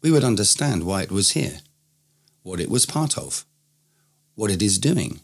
We 0.00 0.10
would 0.10 0.24
understand 0.24 0.84
why 0.84 1.02
it 1.02 1.10
was 1.10 1.30
here, 1.30 1.58
what 2.42 2.60
it 2.60 2.70
was 2.70 2.86
part 2.86 3.18
of, 3.18 3.44
what 4.34 4.50
it 4.50 4.62
is 4.62 4.78
doing, 4.78 5.20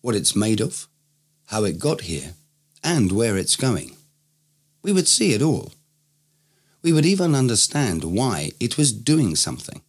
what 0.00 0.14
it's 0.14 0.36
made 0.36 0.60
of, 0.60 0.86
how 1.46 1.64
it 1.64 1.78
got 1.78 2.02
here, 2.02 2.34
and 2.84 3.10
where 3.10 3.36
it's 3.36 3.56
going. 3.56 3.96
We 4.82 4.92
would 4.92 5.08
see 5.08 5.32
it 5.32 5.42
all. 5.42 5.72
We 6.82 6.92
would 6.92 7.06
even 7.06 7.34
understand 7.34 8.04
why 8.04 8.52
it 8.60 8.78
was 8.78 8.92
doing 8.92 9.34
something. 9.34 9.80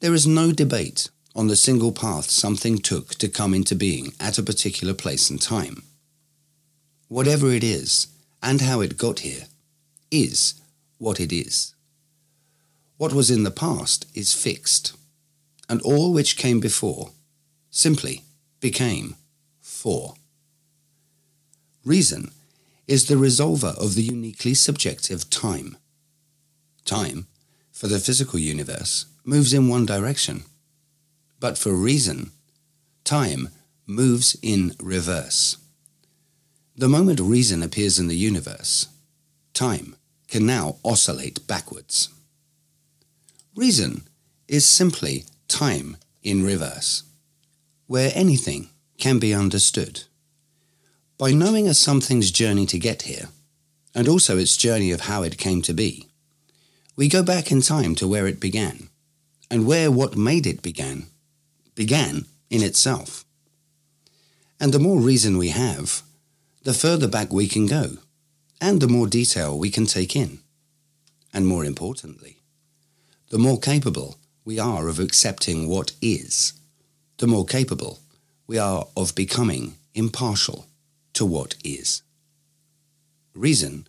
There 0.00 0.12
is 0.12 0.26
no 0.26 0.52
debate 0.52 1.08
on 1.34 1.46
the 1.46 1.56
single 1.56 1.92
path 1.92 2.28
something 2.28 2.78
took 2.78 3.14
to 3.14 3.28
come 3.28 3.54
into 3.54 3.74
being 3.74 4.12
at 4.20 4.38
a 4.38 4.42
particular 4.42 4.92
place 4.92 5.30
and 5.30 5.40
time. 5.40 5.82
Whatever 7.08 7.50
it 7.50 7.64
is, 7.64 8.08
and 8.42 8.60
how 8.60 8.82
it 8.82 8.98
got 8.98 9.20
here, 9.20 9.46
is 10.14 10.54
what 10.98 11.20
it 11.20 11.32
is. 11.32 11.74
What 12.96 13.12
was 13.12 13.30
in 13.30 13.42
the 13.42 13.50
past 13.50 14.06
is 14.14 14.32
fixed 14.32 14.96
and 15.68 15.80
all 15.82 16.12
which 16.12 16.36
came 16.36 16.60
before 16.60 17.10
simply 17.70 18.22
became 18.60 19.16
for. 19.60 20.14
Reason 21.84 22.30
is 22.86 23.06
the 23.06 23.16
resolver 23.16 23.76
of 23.78 23.94
the 23.94 24.02
uniquely 24.02 24.54
subjective 24.54 25.28
time. 25.30 25.76
Time, 26.84 27.26
for 27.72 27.88
the 27.88 27.98
physical 27.98 28.38
universe, 28.38 29.06
moves 29.24 29.52
in 29.52 29.68
one 29.68 29.86
direction, 29.86 30.44
but 31.40 31.58
for 31.58 31.72
reason, 31.72 32.30
time 33.04 33.48
moves 33.86 34.36
in 34.42 34.74
reverse. 34.80 35.56
The 36.76 36.88
moment 36.88 37.20
reason 37.20 37.62
appears 37.62 37.98
in 37.98 38.08
the 38.08 38.16
universe, 38.16 38.88
time 39.54 39.96
can 40.34 40.46
now 40.46 40.74
oscillate 40.84 41.46
backwards. 41.46 42.08
Reason 43.54 44.02
is 44.48 44.66
simply 44.66 45.26
time 45.46 45.96
in 46.24 46.44
reverse, 46.44 47.04
where 47.86 48.10
anything 48.16 48.68
can 48.98 49.20
be 49.20 49.32
understood. 49.32 50.02
By 51.18 51.30
knowing 51.30 51.68
a 51.68 51.72
something's 51.72 52.32
journey 52.32 52.66
to 52.66 52.80
get 52.80 53.02
here, 53.02 53.28
and 53.94 54.08
also 54.08 54.36
its 54.36 54.56
journey 54.56 54.90
of 54.90 55.02
how 55.02 55.22
it 55.22 55.38
came 55.38 55.62
to 55.62 55.72
be, 55.72 56.08
we 56.96 57.06
go 57.06 57.22
back 57.22 57.52
in 57.52 57.60
time 57.60 57.94
to 57.94 58.08
where 58.08 58.26
it 58.26 58.40
began, 58.40 58.88
and 59.48 59.68
where 59.68 59.88
what 59.88 60.16
made 60.16 60.48
it 60.48 60.62
began, 60.62 61.06
began 61.76 62.26
in 62.50 62.60
itself. 62.60 63.24
And 64.58 64.74
the 64.74 64.80
more 64.80 64.98
reason 64.98 65.38
we 65.38 65.50
have, 65.50 66.02
the 66.64 66.74
further 66.74 67.06
back 67.06 67.32
we 67.32 67.46
can 67.46 67.66
go, 67.66 67.98
and 68.64 68.80
the 68.80 68.88
more 68.88 69.06
detail 69.06 69.58
we 69.58 69.68
can 69.68 69.84
take 69.84 70.16
in. 70.16 70.38
And 71.34 71.46
more 71.46 71.66
importantly, 71.66 72.38
the 73.28 73.44
more 73.46 73.60
capable 73.60 74.16
we 74.42 74.58
are 74.58 74.88
of 74.88 74.98
accepting 74.98 75.68
what 75.68 75.92
is, 76.00 76.54
the 77.18 77.26
more 77.26 77.44
capable 77.44 77.98
we 78.46 78.56
are 78.56 78.86
of 78.96 79.14
becoming 79.14 79.74
impartial 79.94 80.66
to 81.12 81.26
what 81.26 81.56
is. 81.62 82.02
Reason 83.34 83.86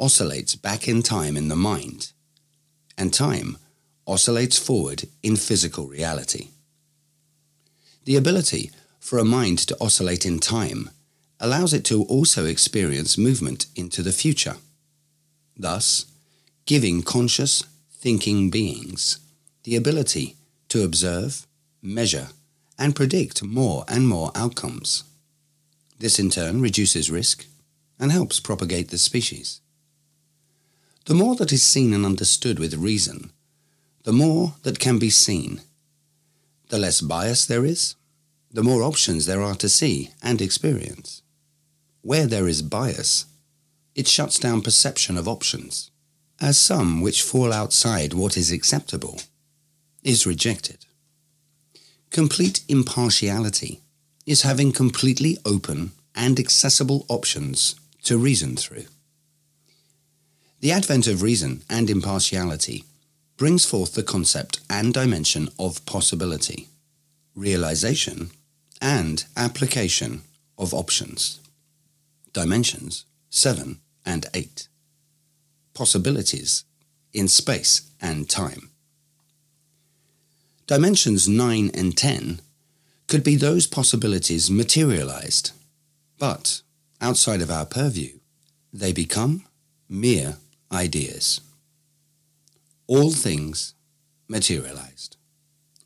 oscillates 0.00 0.54
back 0.56 0.88
in 0.88 1.02
time 1.02 1.36
in 1.36 1.48
the 1.48 1.62
mind, 1.72 2.12
and 2.96 3.12
time 3.12 3.58
oscillates 4.06 4.58
forward 4.58 5.04
in 5.22 5.36
physical 5.36 5.86
reality. 5.86 6.48
The 8.06 8.16
ability 8.16 8.70
for 9.00 9.18
a 9.18 9.24
mind 9.38 9.58
to 9.68 9.76
oscillate 9.82 10.24
in 10.24 10.38
time 10.38 10.88
allows 11.44 11.74
it 11.74 11.84
to 11.84 12.04
also 12.04 12.46
experience 12.46 13.18
movement 13.18 13.66
into 13.76 14.02
the 14.02 14.12
future, 14.12 14.56
thus 15.54 16.06
giving 16.64 17.02
conscious, 17.02 17.64
thinking 17.92 18.48
beings 18.48 19.18
the 19.64 19.76
ability 19.76 20.36
to 20.70 20.82
observe, 20.82 21.46
measure, 21.82 22.28
and 22.78 22.96
predict 22.96 23.42
more 23.42 23.84
and 23.88 24.08
more 24.08 24.32
outcomes. 24.34 25.04
This 25.98 26.18
in 26.18 26.30
turn 26.30 26.62
reduces 26.62 27.10
risk 27.10 27.44
and 28.00 28.10
helps 28.10 28.40
propagate 28.40 28.88
the 28.88 28.96
species. 28.96 29.60
The 31.04 31.14
more 31.14 31.34
that 31.36 31.52
is 31.52 31.62
seen 31.62 31.92
and 31.92 32.06
understood 32.06 32.58
with 32.58 32.72
reason, 32.74 33.30
the 34.04 34.14
more 34.14 34.54
that 34.62 34.78
can 34.78 34.98
be 34.98 35.10
seen. 35.10 35.60
The 36.70 36.78
less 36.78 37.02
bias 37.02 37.44
there 37.44 37.66
is, 37.66 37.96
the 38.50 38.62
more 38.62 38.82
options 38.82 39.26
there 39.26 39.42
are 39.42 39.56
to 39.56 39.68
see 39.68 40.10
and 40.22 40.40
experience. 40.40 41.20
Where 42.04 42.26
there 42.26 42.46
is 42.46 42.60
bias, 42.60 43.24
it 43.94 44.06
shuts 44.06 44.38
down 44.38 44.60
perception 44.60 45.16
of 45.16 45.26
options, 45.26 45.90
as 46.38 46.58
some 46.58 47.00
which 47.00 47.22
fall 47.22 47.50
outside 47.50 48.12
what 48.12 48.36
is 48.36 48.52
acceptable 48.52 49.22
is 50.02 50.26
rejected. 50.26 50.84
Complete 52.10 52.60
impartiality 52.68 53.80
is 54.26 54.42
having 54.42 54.70
completely 54.70 55.38
open 55.46 55.92
and 56.14 56.38
accessible 56.38 57.06
options 57.08 57.74
to 58.02 58.18
reason 58.18 58.54
through. 58.54 58.84
The 60.60 60.72
advent 60.72 61.06
of 61.06 61.22
reason 61.22 61.62
and 61.70 61.88
impartiality 61.88 62.84
brings 63.38 63.64
forth 63.64 63.94
the 63.94 64.02
concept 64.02 64.60
and 64.68 64.92
dimension 64.92 65.48
of 65.58 65.86
possibility, 65.86 66.68
realization, 67.34 68.30
and 68.82 69.24
application 69.38 70.20
of 70.58 70.74
options. 70.74 71.40
Dimensions 72.34 73.06
7 73.30 73.78
and 74.04 74.26
8. 74.34 74.66
Possibilities 75.72 76.64
in 77.12 77.28
space 77.28 77.92
and 78.02 78.28
time. 78.28 78.70
Dimensions 80.66 81.28
9 81.28 81.70
and 81.72 81.96
10 81.96 82.40
could 83.06 83.22
be 83.22 83.36
those 83.36 83.68
possibilities 83.68 84.50
materialized, 84.50 85.52
but 86.18 86.62
outside 87.00 87.40
of 87.40 87.52
our 87.52 87.64
purview, 87.64 88.18
they 88.72 88.92
become 88.92 89.44
mere 89.88 90.38
ideas. 90.72 91.40
All 92.88 93.12
things 93.12 93.74
materialized. 94.26 95.16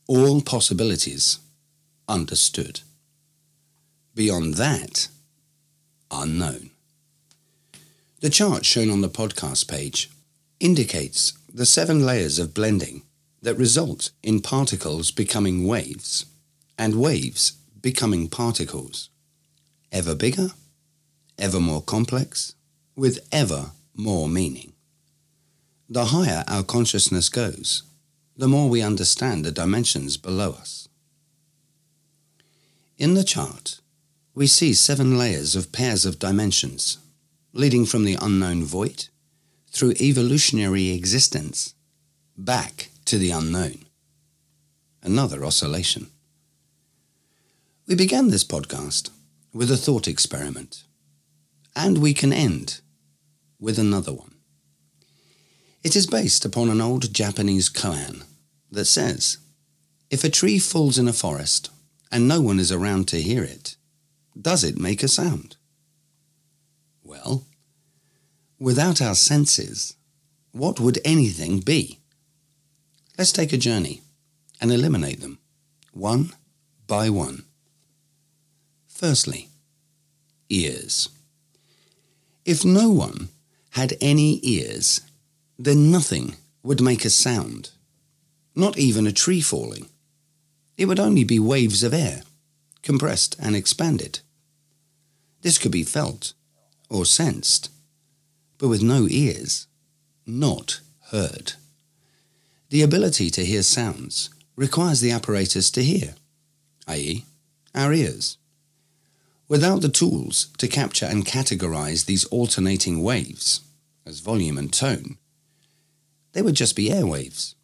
All 0.07 0.40
possibilities 0.40 1.40
understood. 2.09 2.81
Beyond 4.14 4.55
that, 4.55 5.09
unknown. 6.11 6.71
The 8.21 8.31
chart 8.31 8.65
shown 8.65 8.91
on 8.91 9.00
the 9.00 9.09
podcast 9.09 9.69
page 9.69 10.11
indicates 10.61 11.33
the 11.53 11.67
seven 11.67 12.05
layers 12.05 12.38
of 12.38 12.55
blending 12.55 13.03
that 13.43 13.55
result 13.55 14.11
in 14.23 14.41
particles 14.41 15.11
becoming 15.11 15.67
waves 15.67 16.27
and 16.77 17.00
waves 17.00 17.53
becoming 17.81 18.29
particles. 18.29 19.09
Ever 19.93 20.15
bigger, 20.15 20.49
ever 21.38 21.61
more 21.61 21.83
complex, 21.83 22.55
with 22.97 23.27
ever 23.31 23.71
more 23.95 24.29
meaning. 24.29 24.73
The 25.88 26.07
higher 26.07 26.45
our 26.49 26.62
consciousness 26.62 27.29
goes, 27.29 27.85
the 28.37 28.49
more 28.49 28.69
we 28.69 28.83
understand 28.83 29.45
the 29.45 29.50
dimensions 29.50 30.17
below 30.17 30.50
us. 30.53 30.88
In 32.99 33.15
the 33.15 33.25
chart, 33.25 33.81
we 34.38 34.47
see 34.47 34.73
seven 34.73 35.18
layers 35.18 35.57
of 35.57 35.73
pairs 35.73 36.07
of 36.07 36.21
dimensions, 36.21 36.99
leading 37.52 37.85
from 37.85 38.04
the 38.04 38.16
unknown 38.23 38.62
void 38.62 39.09
through 39.73 39.92
evolutionary 40.00 40.90
existence 40.90 41.75
back 42.37 42.90
to 43.04 43.18
the 43.18 43.33
unknown. 43.33 43.85
Another 45.02 45.45
oscillation. 45.45 46.07
We 47.88 47.97
began 47.97 48.28
this 48.28 48.45
podcast 48.45 49.11
with 49.52 49.73
a 49.73 49.76
thought 49.76 50.07
experiment, 50.07 50.85
and 51.75 51.99
we 51.99 52.14
can 52.14 52.33
end 52.33 52.80
with 53.59 53.76
another 53.76 54.12
one. 54.12 54.37
It 55.83 55.97
is 55.97 56.07
based 56.07 56.45
upon 56.45 56.71
an 56.71 56.80
old 56.80 57.12
Japanese 57.12 57.68
koan 57.68 58.23
that 58.71 58.85
says, 58.85 59.38
If 60.11 60.23
a 60.23 60.30
tree 60.30 60.61
falls 60.61 60.97
in 60.97 61.09
a 61.09 61.12
forest 61.12 61.71
and 62.12 62.28
no 62.28 62.40
one 62.40 62.61
is 62.61 62.71
around 62.71 63.09
to 63.09 63.21
hear 63.21 63.42
it, 63.42 63.75
does 64.40 64.64
it 64.64 64.78
make 64.78 65.02
a 65.02 65.09
sound? 65.09 65.57
Well, 67.02 67.45
without 68.59 69.00
our 69.02 69.14
senses, 69.14 69.97
what 70.52 70.80
would 70.80 70.99
anything 71.04 71.61
be? 71.61 71.99
Let's 73.16 73.33
take 73.33 73.52
a 73.52 73.59
journey 73.59 74.02
and 74.61 74.71
eliminate 74.71 75.21
them, 75.21 75.38
one 75.92 76.33
by 76.87 77.11
one. 77.11 77.45
Firstly, 78.87 79.49
ears. 80.48 81.09
If 82.44 82.64
no 82.64 82.90
one 82.90 83.29
had 83.70 83.94
any 84.01 84.40
ears, 84.42 85.01
then 85.59 85.90
nothing 85.90 86.37
would 86.62 86.81
make 86.81 87.05
a 87.05 87.11
sound, 87.11 87.70
not 88.55 88.79
even 88.79 89.07
a 89.07 89.12
tree 89.12 89.40
falling. 89.40 89.88
It 90.77 90.87
would 90.87 91.01
only 91.01 91.24
be 91.24 91.38
waves 91.38 91.83
of 91.83 91.92
air, 91.92 92.22
compressed 92.83 93.37
and 93.40 93.55
expanded. 93.57 94.20
This 95.42 95.59
could 95.59 95.72
be 95.72 95.85
felt 95.85 96.33
or 96.88 97.05
sensed, 97.05 97.70
but 98.59 98.68
with 98.68 98.83
no 98.83 99.07
ears, 99.09 99.66
not 100.27 100.81
heard. 101.11 101.55
The 102.70 102.83
ability 102.83 103.31
to 103.31 103.44
hear 103.44 103.62
sounds 103.62 104.31
requires 104.57 105.01
the 105.01 105.11
apparatus 105.11 105.70
to 105.70 105.83
hear, 105.83 106.14
i.e., 106.87 107.24
our 107.74 107.92
ears. 107.92 108.37
Without 109.46 109.81
the 109.81 109.88
tools 109.88 110.48
to 110.59 110.68
capture 110.68 111.07
and 111.07 111.24
categorize 111.24 112.05
these 112.05 112.27
alternating 112.27 113.03
waves 113.03 113.61
as 114.05 114.20
volume 114.20 114.59
and 114.59 114.72
tone, 114.72 115.16
they 116.33 116.42
would 116.42 116.55
just 116.55 116.77
be 116.77 116.90
airwaves, 116.90 117.55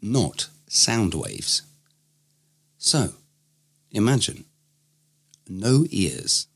not 0.00 0.48
sound 0.68 1.14
waves. 1.14 1.62
So, 2.78 3.14
imagine 3.90 4.44
no 5.48 5.84
ears, 5.90 6.46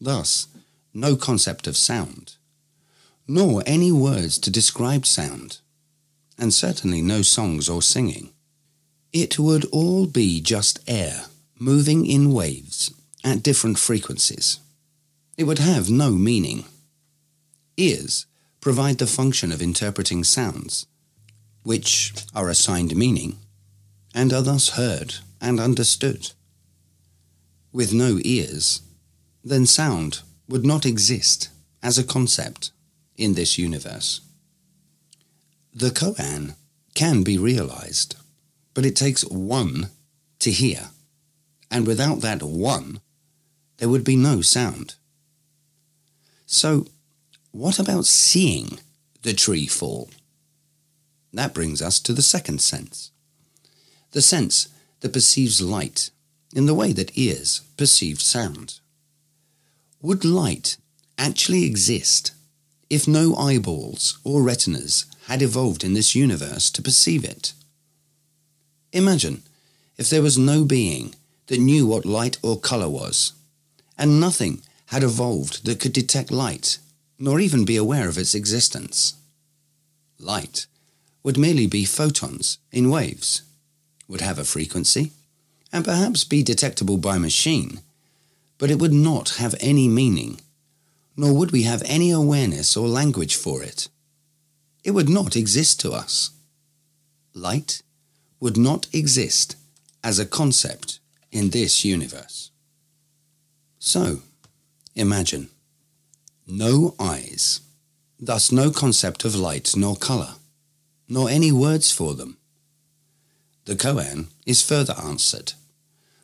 thus 0.00 0.48
no 0.94 1.16
concept 1.16 1.66
of 1.66 1.76
sound, 1.76 2.36
nor 3.26 3.62
any 3.66 3.92
words 3.92 4.38
to 4.38 4.50
describe 4.50 5.06
sound, 5.06 5.58
and 6.38 6.52
certainly 6.52 7.02
no 7.02 7.22
songs 7.22 7.68
or 7.68 7.82
singing. 7.82 8.30
It 9.12 9.38
would 9.38 9.64
all 9.66 10.06
be 10.06 10.40
just 10.40 10.80
air 10.86 11.24
moving 11.58 12.06
in 12.06 12.32
waves 12.32 12.92
at 13.24 13.42
different 13.42 13.78
frequencies. 13.78 14.60
It 15.36 15.44
would 15.44 15.58
have 15.58 15.90
no 15.90 16.10
meaning. 16.10 16.64
Ears 17.76 18.26
provide 18.60 18.98
the 18.98 19.06
function 19.06 19.52
of 19.52 19.62
interpreting 19.62 20.24
sounds, 20.24 20.86
which 21.62 22.12
are 22.34 22.48
assigned 22.48 22.96
meaning 22.96 23.38
and 24.14 24.32
are 24.32 24.42
thus 24.42 24.70
heard 24.70 25.16
and 25.40 25.60
understood. 25.60 26.32
With 27.72 27.92
no 27.92 28.18
ears, 28.24 28.82
then 29.44 29.66
sound 29.66 30.20
would 30.48 30.64
not 30.64 30.86
exist 30.86 31.50
as 31.82 31.98
a 31.98 32.04
concept 32.04 32.70
in 33.16 33.34
this 33.34 33.58
universe. 33.58 34.20
The 35.74 35.90
koan 35.90 36.54
can 36.94 37.22
be 37.22 37.38
realized, 37.38 38.16
but 38.74 38.84
it 38.84 38.96
takes 38.96 39.22
one 39.24 39.90
to 40.40 40.50
hear, 40.50 40.90
and 41.70 41.86
without 41.86 42.20
that 42.20 42.42
one, 42.42 43.00
there 43.76 43.88
would 43.88 44.04
be 44.04 44.16
no 44.16 44.40
sound. 44.40 44.94
So, 46.46 46.86
what 47.52 47.78
about 47.78 48.06
seeing 48.06 48.78
the 49.22 49.34
tree 49.34 49.66
fall? 49.66 50.10
That 51.32 51.54
brings 51.54 51.82
us 51.82 52.00
to 52.00 52.12
the 52.12 52.22
second 52.22 52.60
sense. 52.60 53.10
The 54.12 54.22
sense 54.22 54.68
that 55.00 55.12
perceives 55.12 55.60
light 55.60 56.10
in 56.54 56.66
the 56.66 56.74
way 56.74 56.92
that 56.92 57.16
ears 57.16 57.60
perceive 57.76 58.20
sound. 58.20 58.80
Would 60.00 60.24
light 60.24 60.76
actually 61.18 61.64
exist 61.64 62.30
if 62.88 63.08
no 63.08 63.34
eyeballs 63.34 64.18
or 64.22 64.42
retinas 64.42 65.06
had 65.26 65.42
evolved 65.42 65.82
in 65.82 65.94
this 65.94 66.14
universe 66.14 66.70
to 66.70 66.82
perceive 66.82 67.24
it? 67.24 67.52
Imagine 68.92 69.42
if 69.96 70.08
there 70.08 70.22
was 70.22 70.38
no 70.38 70.64
being 70.64 71.16
that 71.48 71.58
knew 71.58 71.84
what 71.84 72.06
light 72.06 72.38
or 72.42 72.60
colour 72.60 72.88
was, 72.88 73.32
and 73.98 74.20
nothing 74.20 74.62
had 74.86 75.02
evolved 75.02 75.66
that 75.66 75.80
could 75.80 75.92
detect 75.92 76.30
light, 76.30 76.78
nor 77.18 77.40
even 77.40 77.64
be 77.64 77.76
aware 77.76 78.08
of 78.08 78.16
its 78.16 78.36
existence. 78.36 79.14
Light 80.20 80.66
would 81.24 81.36
merely 81.36 81.66
be 81.66 81.84
photons 81.84 82.58
in 82.70 82.88
waves, 82.88 83.42
would 84.06 84.20
have 84.20 84.38
a 84.38 84.44
frequency, 84.44 85.10
and 85.72 85.84
perhaps 85.84 86.22
be 86.22 86.44
detectable 86.44 86.98
by 86.98 87.18
machine, 87.18 87.80
but 88.58 88.70
it 88.70 88.78
would 88.78 88.92
not 88.92 89.30
have 89.36 89.54
any 89.60 89.88
meaning, 89.88 90.40
nor 91.16 91.32
would 91.32 91.52
we 91.52 91.62
have 91.62 91.82
any 91.86 92.10
awareness 92.10 92.76
or 92.76 92.88
language 92.88 93.36
for 93.36 93.62
it. 93.62 93.88
It 94.84 94.90
would 94.90 95.08
not 95.08 95.36
exist 95.36 95.80
to 95.80 95.92
us. 95.92 96.30
Light 97.34 97.82
would 98.40 98.56
not 98.56 98.86
exist 98.92 99.56
as 100.02 100.18
a 100.18 100.26
concept 100.26 100.98
in 101.30 101.50
this 101.50 101.84
universe. 101.84 102.50
So, 103.78 104.22
imagine 104.94 105.50
no 106.46 106.94
eyes, 106.98 107.60
thus 108.18 108.50
no 108.50 108.70
concept 108.70 109.24
of 109.24 109.34
light 109.34 109.76
nor 109.76 109.96
colour, 109.96 110.34
nor 111.08 111.28
any 111.28 111.52
words 111.52 111.92
for 111.92 112.14
them. 112.14 112.38
The 113.66 113.76
koan 113.76 114.28
is 114.46 114.62
further 114.62 114.94
answered 114.98 115.52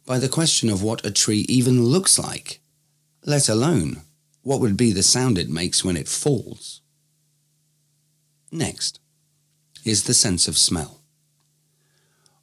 by 0.07 0.19
the 0.19 0.29
question 0.29 0.69
of 0.69 0.83
what 0.83 1.05
a 1.05 1.11
tree 1.11 1.47
even 1.49 1.85
looks 1.85 2.19
like, 2.19 2.61
let 3.25 3.49
alone 3.49 4.03
what 4.43 4.61
would 4.61 4.77
be 4.77 4.93
the 4.93 5.03
sound 5.03 5.39
it 5.39 5.49
makes 5.49 5.85
when 5.85 5.97
it 5.97 6.09
falls. 6.09 6.81
Next 8.53 9.01
is 9.85 10.05
the 10.05 10.15
sense 10.15 10.47
of 10.47 10.59
smell. 10.59 11.01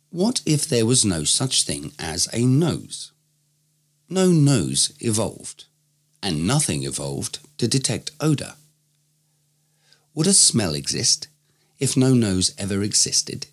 What 0.09 0.41
if 0.45 0.67
there 0.67 0.85
was 0.85 1.05
no 1.05 1.23
such 1.23 1.63
thing 1.63 1.93
as 1.99 2.27
a 2.33 2.43
nose? 2.43 3.11
no 4.11 4.27
nose 4.27 4.91
evolved, 4.99 5.65
and 6.21 6.45
nothing 6.45 6.83
evolved 6.83 7.39
to 7.57 7.67
detect 7.67 8.11
odour. 8.19 8.55
Would 10.13 10.27
a 10.27 10.33
smell 10.33 10.75
exist 10.75 11.29
if 11.79 11.95
no 11.95 12.13
nose 12.13 12.53
ever 12.57 12.83
existed? 12.83 13.47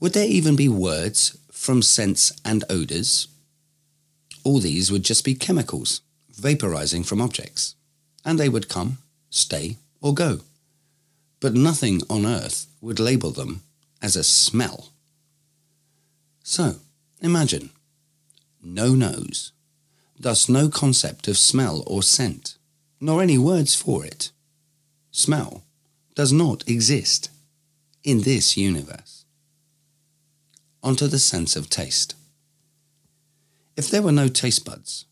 Would 0.00 0.12
there 0.12 0.26
even 0.26 0.56
be 0.56 0.68
words 0.68 1.38
from 1.64 1.80
scents 1.80 2.30
and 2.44 2.62
odours? 2.68 3.26
All 4.44 4.58
these 4.58 4.92
would 4.92 5.02
just 5.02 5.24
be 5.24 5.34
chemicals 5.34 6.02
vaporizing 6.30 7.06
from 7.06 7.22
objects, 7.22 7.74
and 8.22 8.38
they 8.38 8.50
would 8.50 8.68
come, 8.68 8.98
stay, 9.30 9.78
or 10.02 10.12
go. 10.12 10.40
But 11.40 11.54
nothing 11.54 12.02
on 12.10 12.26
earth 12.26 12.66
would 12.82 13.00
label 13.00 13.30
them 13.30 13.62
as 14.02 14.14
a 14.14 14.24
smell. 14.24 14.90
So, 16.42 16.76
imagine 17.22 17.70
no 18.62 18.94
nose, 18.94 19.52
thus 20.20 20.50
no 20.50 20.68
concept 20.68 21.28
of 21.28 21.38
smell 21.38 21.82
or 21.86 22.02
scent, 22.02 22.58
nor 23.00 23.22
any 23.22 23.38
words 23.38 23.74
for 23.74 24.04
it. 24.04 24.32
Smell 25.10 25.62
does 26.14 26.32
not 26.32 26.68
exist 26.68 27.30
in 28.02 28.20
this 28.20 28.54
universe. 28.54 29.23
Onto 30.84 31.06
the 31.06 31.18
sense 31.18 31.56
of 31.56 31.70
taste. 31.70 32.14
If 33.74 33.90
there 33.90 34.02
were 34.02 34.12
no 34.12 34.28
taste 34.28 34.66
buds, 34.66 35.06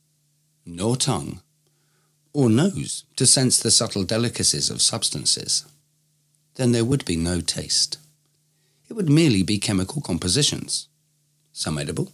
nor 0.66 0.96
tongue, 0.96 1.40
or 2.35 2.50
nose 2.50 3.04
to 3.16 3.26
sense 3.26 3.58
the 3.58 3.70
subtle 3.70 4.04
delicacies 4.04 4.68
of 4.68 4.82
substances, 4.82 5.64
then 6.56 6.72
there 6.72 6.85
would 6.85 7.06
be 7.06 7.16
no 7.16 7.40
taste. 7.40 7.96
It 8.90 8.92
would 8.92 9.08
merely 9.08 9.42
be 9.42 9.58
chemical 9.58 10.02
compositions, 10.02 10.88
some 11.54 11.78
edible, 11.78 12.12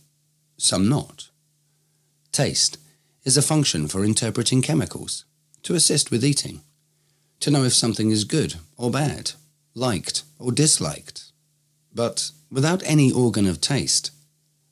some 0.56 0.88
not. 0.88 1.28
Taste 2.30 2.78
is 3.24 3.36
a 3.36 3.42
function 3.42 3.88
for 3.88 4.04
interpreting 4.04 4.62
chemicals, 4.62 5.24
to 5.64 5.74
assist 5.74 6.12
with 6.12 6.24
eating, 6.24 6.60
to 7.40 7.50
know 7.50 7.64
if 7.64 7.74
something 7.74 8.12
is 8.12 8.22
good 8.22 8.54
or 8.76 8.92
bad, 8.92 9.32
liked 9.74 10.22
or 10.38 10.52
disliked. 10.52 11.27
But 11.94 12.30
without 12.50 12.82
any 12.84 13.12
organ 13.12 13.46
of 13.46 13.60
taste, 13.60 14.10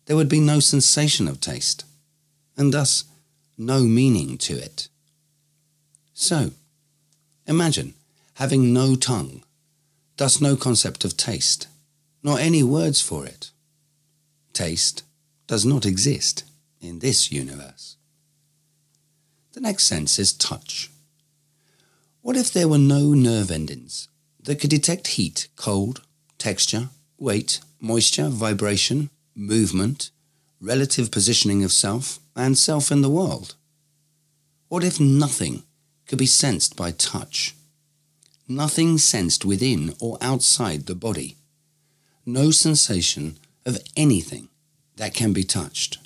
there 0.06 0.16
would 0.16 0.28
be 0.28 0.40
no 0.40 0.60
sensation 0.60 1.28
of 1.28 1.40
taste, 1.40 1.84
and 2.56 2.72
thus 2.72 3.04
no 3.58 3.80
meaning 3.82 4.38
to 4.38 4.56
it. 4.56 4.88
So, 6.14 6.52
imagine 7.46 7.94
having 8.34 8.72
no 8.72 8.96
tongue, 8.96 9.42
thus 10.16 10.40
no 10.40 10.56
concept 10.56 11.04
of 11.04 11.16
taste, 11.16 11.68
nor 12.22 12.38
any 12.38 12.62
words 12.62 13.00
for 13.00 13.26
it. 13.26 13.50
Taste 14.52 15.02
does 15.46 15.64
not 15.64 15.86
exist 15.86 16.44
in 16.80 17.00
this 17.00 17.30
universe. 17.32 17.96
The 19.52 19.60
next 19.60 19.84
sense 19.84 20.18
is 20.18 20.32
touch. 20.32 20.90
What 22.20 22.36
if 22.36 22.52
there 22.52 22.68
were 22.68 22.78
no 22.78 23.14
nerve 23.14 23.50
endings 23.50 24.08
that 24.42 24.60
could 24.60 24.70
detect 24.70 25.08
heat, 25.08 25.48
cold, 25.56 26.02
texture, 26.38 26.90
weight, 27.18 27.60
moisture, 27.80 28.28
vibration, 28.28 29.10
movement, 29.34 30.10
relative 30.60 31.10
positioning 31.10 31.62
of 31.64 31.72
self, 31.72 32.18
and 32.34 32.56
self 32.56 32.90
in 32.90 33.02
the 33.02 33.10
world? 33.10 33.54
What 34.68 34.84
if 34.84 34.98
nothing 34.98 35.62
could 36.06 36.18
be 36.18 36.26
sensed 36.26 36.76
by 36.76 36.90
touch? 36.90 37.54
Nothing 38.48 38.98
sensed 38.98 39.44
within 39.44 39.94
or 40.00 40.18
outside 40.20 40.86
the 40.86 40.94
body. 40.94 41.36
No 42.24 42.50
sensation 42.50 43.36
of 43.64 43.78
anything 43.96 44.48
that 44.96 45.14
can 45.14 45.32
be 45.32 45.44
touched. 45.44 45.98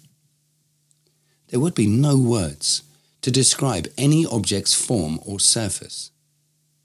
There 1.48 1.60
would 1.60 1.74
be 1.74 1.86
no 1.86 2.18
words 2.18 2.82
to 3.22 3.30
describe 3.30 3.88
any 3.98 4.24
object's 4.24 4.74
form 4.74 5.20
or 5.24 5.40
surface. 5.40 6.10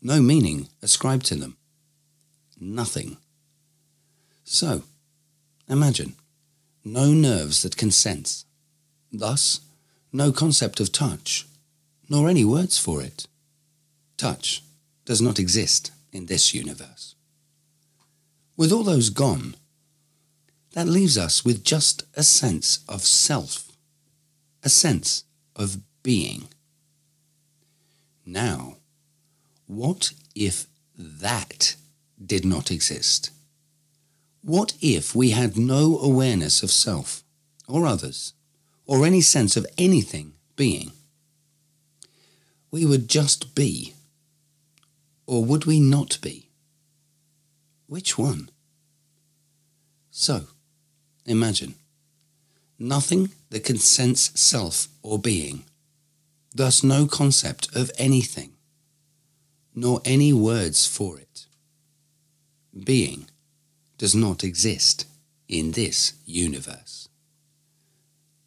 No 0.01 0.21
meaning 0.21 0.67
ascribed 0.81 1.25
to 1.27 1.35
them. 1.35 1.57
Nothing. 2.59 3.17
So, 4.45 4.83
imagine 5.67 6.15
no 6.83 7.11
nerves 7.11 7.63
that 7.63 7.77
can 7.77 7.89
sense, 7.89 8.45
thus, 9.11 9.61
no 10.13 10.31
concept 10.31 10.79
of 10.79 10.91
touch, 10.91 11.47
nor 12.07 12.29
any 12.29 12.45
words 12.45 12.77
for 12.77 13.01
it. 13.01 13.25
Touch 14.17 14.63
does 15.03 15.19
not 15.19 15.39
exist 15.39 15.91
in 16.13 16.27
this 16.27 16.53
universe. 16.53 17.15
With 18.55 18.71
all 18.71 18.83
those 18.83 19.09
gone, 19.09 19.55
that 20.73 20.87
leaves 20.87 21.17
us 21.17 21.43
with 21.43 21.63
just 21.63 22.03
a 22.13 22.23
sense 22.23 22.79
of 22.87 23.01
self, 23.01 23.71
a 24.63 24.69
sense 24.69 25.23
of 25.55 25.77
being. 26.03 26.49
Now, 28.25 28.77
what 29.65 30.11
if 30.35 30.67
that 30.97 31.75
did 32.23 32.45
not 32.45 32.69
exist? 32.69 33.31
What 34.45 34.75
if 34.79 35.15
we 35.15 35.31
had 35.31 35.57
no 35.57 35.97
awareness 35.97 36.61
of 36.61 36.69
self, 36.69 37.23
or 37.67 37.87
others, 37.87 38.33
or 38.85 39.03
any 39.03 39.19
sense 39.19 39.57
of 39.57 39.65
anything 39.75 40.33
being? 40.55 40.91
We 42.69 42.85
would 42.85 43.07
just 43.07 43.55
be. 43.55 43.95
Or 45.25 45.43
would 45.43 45.65
we 45.65 45.79
not 45.79 46.19
be? 46.21 46.51
Which 47.87 48.19
one? 48.19 48.49
So, 50.11 50.45
imagine 51.25 51.73
nothing 52.77 53.31
that 53.49 53.63
can 53.63 53.79
sense 53.79 54.29
self 54.39 54.87
or 55.01 55.17
being, 55.17 55.63
thus 56.53 56.83
no 56.83 57.07
concept 57.07 57.75
of 57.75 57.89
anything, 57.97 58.51
nor 59.73 60.01
any 60.05 60.31
words 60.33 60.85
for 60.85 61.17
it. 61.17 61.47
Being 62.83 63.25
does 63.97 64.15
not 64.15 64.43
exist 64.43 65.05
in 65.47 65.71
this 65.71 66.13
universe. 66.25 67.07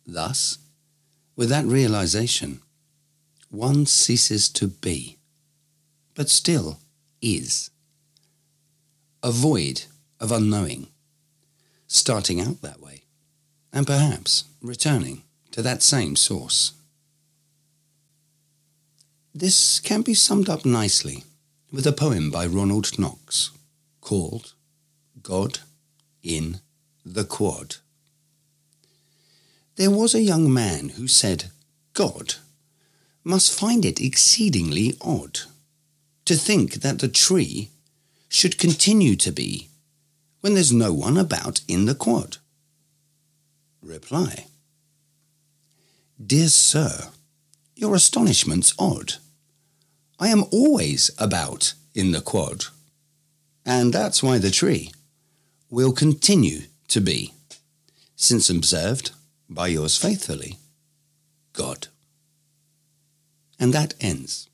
Thus, 0.07 0.59
with 1.37 1.49
that 1.51 1.65
realization, 1.65 2.61
one 3.51 3.87
ceases 3.87 4.49
to 4.51 4.67
be, 4.69 5.19
but 6.15 6.29
still 6.29 6.79
is. 7.23 7.71
A 9.23 9.31
void 9.31 9.85
of 10.21 10.33
unknowing, 10.33 10.89
starting 11.87 12.41
out 12.41 12.61
that 12.63 12.81
way, 12.81 13.03
and 13.73 13.87
perhaps 13.87 14.45
returning 14.61 15.23
to 15.53 15.63
that 15.63 15.83
same 15.83 16.17
source. 16.17 16.73
This 19.35 19.81
can 19.81 20.03
be 20.03 20.15
summed 20.15 20.49
up 20.49 20.65
nicely 20.65 21.25
with 21.71 21.87
a 21.87 21.93
poem 21.93 22.31
by 22.31 22.47
Ronald 22.47 22.99
Knox 22.99 23.51
called 24.01 24.55
God 25.23 25.61
in 26.23 26.61
the 27.05 27.25
Quad. 27.25 27.77
There 29.77 29.91
was 29.91 30.15
a 30.15 30.21
young 30.21 30.53
man 30.53 30.91
who 30.91 31.07
said, 31.07 31.45
God 31.95 32.35
must 33.25 33.59
find 33.59 33.85
it 33.85 34.01
exceedingly 34.01 34.95
odd 35.01 35.41
to 36.25 36.35
think 36.35 36.75
that 36.75 36.99
the 36.99 37.09
tree 37.09 37.71
should 38.29 38.59
continue 38.59 39.17
to 39.17 39.31
be 39.31 39.69
when 40.41 40.55
there's 40.55 40.73
no 40.73 40.93
one 40.93 41.17
about 41.17 41.61
in 41.69 41.87
the 41.87 41.95
quad. 41.95 42.39
Reply. 43.83 44.47
Dear 46.25 46.49
Sir, 46.49 47.11
your 47.75 47.95
astonishment's 47.95 48.75
odd. 48.79 49.15
I 50.19 50.29
am 50.29 50.45
always 50.51 51.11
about 51.19 51.75
in 51.95 52.13
the 52.13 52.21
quad, 52.21 52.65
and 53.65 53.93
that's 53.93 54.23
why 54.23 54.39
the 54.39 54.51
tree 54.51 54.93
will 55.71 55.93
continue 55.93 56.63
to 56.89 57.01
be, 57.01 57.33
since 58.17 58.49
observed 58.49 59.11
by 59.49 59.69
yours 59.69 59.97
faithfully, 59.97 60.57
God. 61.53 61.89
And 63.61 63.73
that 63.75 63.95
ends 64.01 64.49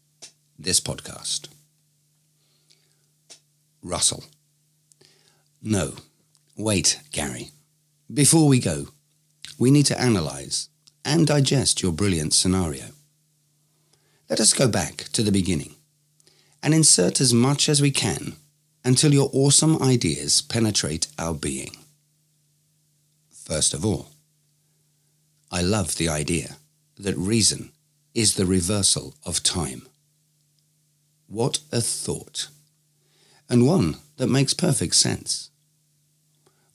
this 0.58 0.80
podcast. 0.80 1.48
Russell. 3.82 4.24
No, 5.62 5.94
wait, 6.56 7.00
Gary. 7.12 7.50
Before 8.12 8.48
we 8.48 8.58
go, 8.58 8.88
we 9.58 9.70
need 9.70 9.86
to 9.86 10.00
analyze 10.00 10.68
and 11.04 11.26
digest 11.26 11.82
your 11.82 11.92
brilliant 11.92 12.32
scenario. 12.32 12.86
Let 14.28 14.40
us 14.40 14.54
go 14.54 14.68
back 14.68 15.04
to 15.12 15.22
the 15.22 15.32
beginning 15.32 15.74
and 16.62 16.74
insert 16.74 17.20
as 17.20 17.34
much 17.34 17.68
as 17.68 17.82
we 17.82 17.90
can 17.90 18.36
until 18.84 19.14
your 19.14 19.30
awesome 19.32 19.80
ideas 19.82 20.42
penetrate 20.42 21.06
our 21.18 21.34
being. 21.34 21.74
First 23.30 23.74
of 23.74 23.84
all, 23.84 24.10
I 25.50 25.62
love 25.62 25.96
the 25.96 26.08
idea 26.08 26.56
that 26.98 27.16
reason 27.16 27.72
is 28.14 28.34
the 28.34 28.46
reversal 28.46 29.14
of 29.24 29.42
time. 29.42 29.86
What 31.26 31.60
a 31.72 31.80
thought! 31.80 32.48
And 33.48 33.66
one 33.66 33.96
that 34.16 34.28
makes 34.28 34.54
perfect 34.54 34.94
sense. 34.94 35.50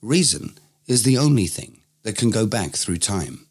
Reason 0.01 0.57
is 0.87 1.03
the 1.03 1.17
only 1.17 1.47
thing 1.47 1.81
that 2.03 2.17
can 2.17 2.29
go 2.29 2.45
back 2.45 2.71
through 2.71 2.97
time, 2.97 3.47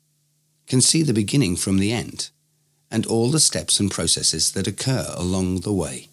can 0.67 0.81
see 0.81 1.03
the 1.03 1.13
beginning 1.13 1.57
from 1.57 1.79
the 1.79 1.93
end 1.93 2.31
and 2.91 3.05
all 3.07 3.31
the 3.31 3.41
steps 3.41 3.81
and 3.81 3.91
processes 3.91 4.53
that 4.53 4.67
occur 4.67 5.13
along 5.17 5.61
the 5.61 5.73
way. 5.73 6.09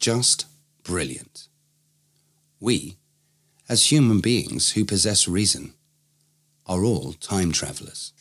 Just 0.00 0.46
brilliant. 0.86 1.48
We, 2.60 2.96
as 3.68 3.90
human 3.90 4.20
beings 4.20 4.72
who 4.72 4.84
possess 4.84 5.26
reason, 5.26 5.74
are 6.66 6.84
all 6.84 7.12
time 7.14 7.52
travelers. 7.52 8.12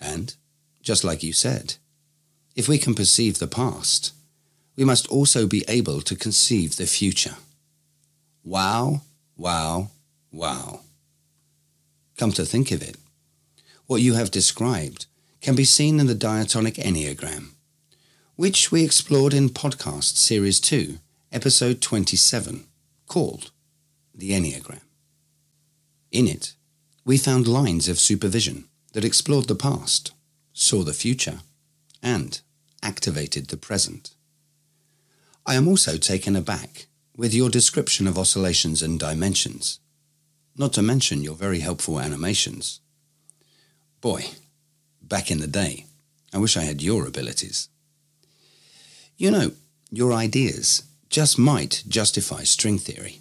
And, 0.00 0.34
just 0.82 1.04
like 1.04 1.22
you 1.22 1.32
said, 1.32 1.74
if 2.54 2.68
we 2.68 2.78
can 2.78 2.94
perceive 2.94 3.38
the 3.38 3.46
past, 3.46 4.12
we 4.76 4.84
must 4.84 5.06
also 5.08 5.46
be 5.46 5.64
able 5.68 6.00
to 6.02 6.16
conceive 6.16 6.76
the 6.76 6.86
future. 6.86 7.36
Wow, 8.44 9.02
wow, 9.36 9.90
wow. 10.32 10.80
Come 12.16 12.32
to 12.32 12.44
think 12.44 12.70
of 12.72 12.82
it, 12.82 12.96
what 13.86 14.00
you 14.00 14.14
have 14.14 14.30
described 14.30 15.06
can 15.40 15.54
be 15.54 15.64
seen 15.64 16.00
in 16.00 16.06
the 16.06 16.14
diatonic 16.14 16.74
Enneagram, 16.74 17.50
which 18.36 18.72
we 18.72 18.84
explored 18.84 19.34
in 19.34 19.50
podcast 19.50 20.16
series 20.16 20.60
2, 20.60 20.98
episode 21.32 21.82
27, 21.82 22.64
called 23.06 23.50
The 24.14 24.30
Enneagram. 24.30 24.80
In 26.12 26.28
it, 26.28 26.54
we 27.04 27.18
found 27.18 27.48
lines 27.48 27.88
of 27.88 27.98
supervision 27.98 28.68
that 28.92 29.04
explored 29.04 29.48
the 29.48 29.56
past, 29.56 30.12
saw 30.52 30.82
the 30.82 30.92
future, 30.92 31.40
and 32.02 32.40
activated 32.82 33.48
the 33.48 33.56
present. 33.56 34.14
I 35.44 35.56
am 35.56 35.66
also 35.66 35.96
taken 35.96 36.36
aback 36.36 36.86
with 37.16 37.34
your 37.34 37.50
description 37.50 38.06
of 38.06 38.18
oscillations 38.18 38.80
and 38.82 38.98
dimensions, 38.98 39.80
not 40.56 40.72
to 40.74 40.82
mention 40.82 41.22
your 41.22 41.34
very 41.34 41.58
helpful 41.58 42.00
animations. 42.00 42.80
Boy, 44.00 44.26
back 45.02 45.30
in 45.30 45.40
the 45.40 45.46
day, 45.46 45.86
I 46.32 46.38
wish 46.38 46.56
I 46.56 46.62
had 46.62 46.82
your 46.82 47.06
abilities. 47.06 47.68
You 49.16 49.30
know, 49.30 49.52
your 49.90 50.12
ideas 50.12 50.82
just 51.08 51.38
might 51.38 51.84
justify 51.88 52.42
string 52.42 52.78
theory, 52.78 53.20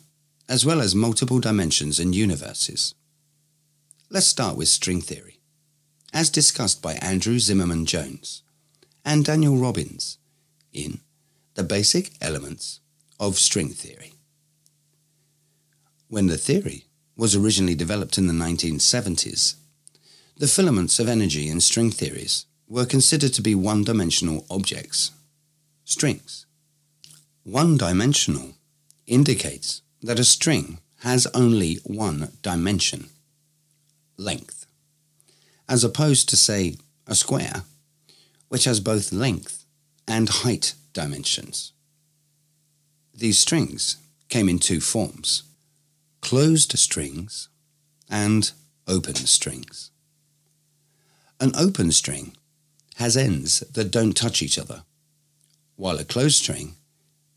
as 0.49 0.65
well 0.65 0.81
as 0.81 0.95
multiple 0.95 1.39
dimensions 1.39 1.99
and 1.99 2.15
universes. 2.15 2.93
Let's 4.09 4.27
start 4.27 4.57
with 4.57 4.67
string 4.67 5.01
theory, 5.01 5.39
as 6.13 6.29
discussed 6.29 6.81
by 6.81 6.93
Andrew 6.95 7.39
Zimmerman 7.39 7.85
Jones 7.85 8.43
and 9.03 9.25
Daniel 9.25 9.57
Robbins 9.57 10.17
in 10.73 10.99
The 11.55 11.63
Basic 11.63 12.11
Elements 12.21 12.79
of 13.19 13.37
String 13.37 13.69
Theory. 13.69 14.13
When 16.07 16.27
the 16.27 16.37
theory 16.37 16.85
was 17.17 17.35
originally 17.35 17.75
developed 17.75 18.17
in 18.17 18.27
the 18.27 18.33
1970s, 18.33 19.55
the 20.37 20.47
filaments 20.47 20.99
of 20.99 21.07
energy 21.07 21.47
in 21.47 21.61
string 21.61 21.91
theories 21.91 22.45
were 22.67 22.85
considered 22.85 23.33
to 23.33 23.41
be 23.41 23.55
one-dimensional 23.55 24.45
objects, 24.49 25.11
strings. 25.85 26.44
One-dimensional 27.45 28.55
indicates 29.05 29.83
that 30.01 30.17
a 30.17 30.23
string 30.23 30.79
has 31.01 31.27
only 31.27 31.75
one 31.83 32.31
dimension, 32.41 33.09
length, 34.17 34.65
as 35.69 35.83
opposed 35.83 36.27
to, 36.29 36.37
say, 36.37 36.77
a 37.05 37.13
square, 37.13 37.61
which 38.47 38.63
has 38.63 38.79
both 38.79 39.13
length 39.13 39.63
and 40.07 40.27
height 40.27 40.73
dimensions. 40.91 41.71
These 43.13 43.37
strings 43.37 43.97
came 44.27 44.49
in 44.49 44.57
two 44.57 44.81
forms, 44.81 45.43
closed 46.21 46.75
strings 46.79 47.49
and 48.09 48.51
open 48.87 49.13
strings. 49.13 49.91
An 51.39 51.51
open 51.55 51.91
string 51.91 52.35
has 52.95 53.15
ends 53.15 53.59
that 53.59 53.91
don't 53.91 54.17
touch 54.17 54.41
each 54.41 54.57
other, 54.57 54.81
while 55.75 55.99
a 55.99 56.03
closed 56.03 56.37
string 56.37 56.77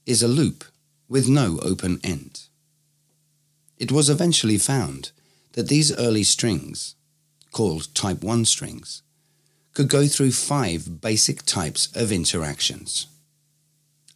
is 0.09 0.23
a 0.23 0.27
loop 0.27 0.65
with 1.07 1.29
no 1.29 1.59
open 1.61 2.01
end. 2.03 2.41
It 3.77 3.93
was 3.93 4.09
eventually 4.09 4.57
found 4.57 5.11
that 5.53 5.69
these 5.69 5.95
early 5.99 6.25
strings, 6.25 6.95
called 7.53 7.95
type 7.95 8.25
1 8.25 8.47
strings, 8.47 9.03
could 9.75 9.91
go 9.91 10.07
through 10.07 10.33
five 10.33 11.03
basic 11.03 11.43
types 11.43 11.95
of 11.95 12.11
interactions. 12.11 13.07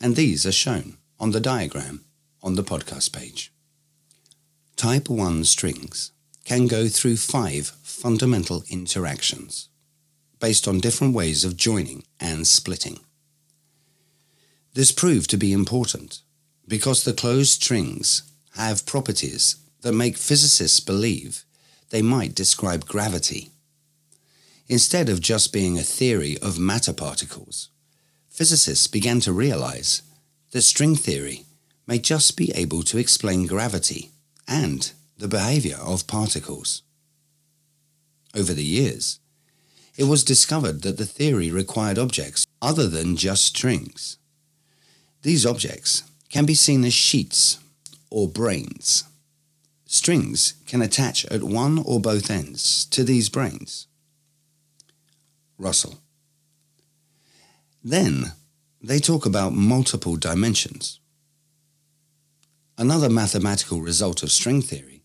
And 0.00 0.16
these 0.16 0.46
are 0.46 0.59
shown 0.66 0.96
on 1.20 1.33
the 1.33 1.40
diagram 1.40 2.07
on 2.42 2.55
the 2.55 2.64
podcast 2.64 3.12
page. 3.12 3.52
Type 4.76 5.11
1 5.11 5.44
strings 5.44 6.12
can 6.46 6.68
go 6.68 6.88
through 6.88 7.18
five 7.18 7.66
fundamental 7.83 8.64
interactions 8.70 9.68
based 10.40 10.66
on 10.66 10.81
different 10.81 11.14
ways 11.14 11.44
of 11.44 11.59
joining 11.59 12.02
and 12.18 12.46
splitting. 12.46 12.98
This 14.74 14.92
proved 14.92 15.28
to 15.30 15.37
be 15.37 15.52
important 15.52 16.20
because 16.66 17.04
the 17.04 17.12
closed 17.12 17.62
strings 17.62 18.22
have 18.56 18.87
properties 18.87 19.56
that 19.82 19.92
make 19.92 20.16
physicists 20.16 20.80
believe 20.80 21.44
they 21.90 22.02
might 22.02 22.35
describe 22.35 22.87
gravity. 22.87 23.50
Instead 24.68 25.11
of 25.11 25.20
just 25.20 25.52
being 25.52 25.76
a 25.76 25.82
theory 25.82 26.38
of 26.38 26.58
matter 26.58 26.94
particles, 26.94 27.68
physicists 28.30 28.87
began 28.87 29.20
to 29.20 29.32
realize 29.32 30.02
that 30.52 30.62
string 30.62 30.96
theory 30.96 31.44
may 31.87 31.98
just 31.98 32.37
be 32.37 32.50
able 32.54 32.82
to 32.82 32.96
explain 32.96 33.46
gravity 33.46 34.11
and 34.48 34.92
the 35.18 35.28
behavior 35.28 35.76
of 35.76 36.06
particles. 36.06 36.82
Over 38.35 38.54
the 38.54 38.64
years, 38.64 39.18
it 39.96 40.04
was 40.04 40.24
discovered 40.24 40.80
that 40.82 40.96
the 40.96 41.04
theory 41.04 41.50
required 41.50 41.98
objects 41.98 42.46
other 42.62 42.88
than 42.88 43.16
just 43.16 43.44
strings. 43.44 44.16
These 45.22 45.46
objects 45.46 46.02
can 46.28 46.44
be 46.44 46.54
seen 46.54 46.85
as 46.85 46.94
sheets 46.94 47.58
or 48.11 48.28
branes. 48.28 49.04
Strings 49.87 50.54
can 50.66 50.82
attach 50.82 51.24
at 51.26 51.42
one 51.42 51.78
or 51.78 52.00
both 52.00 52.30
ends 52.30 52.87
to 52.87 53.04
these 53.04 53.28
branes. 53.28 53.87
Russell. 55.58 55.98
Then 57.85 58.32
they 58.80 58.98
talk 58.98 59.26
about 59.26 59.52
multiple 59.52 60.16
dimensions. 60.16 60.98
Another 62.78 63.08
mathematical 63.08 63.80
result 63.80 64.22
of 64.22 64.32
string 64.32 64.62
theory 64.62 65.02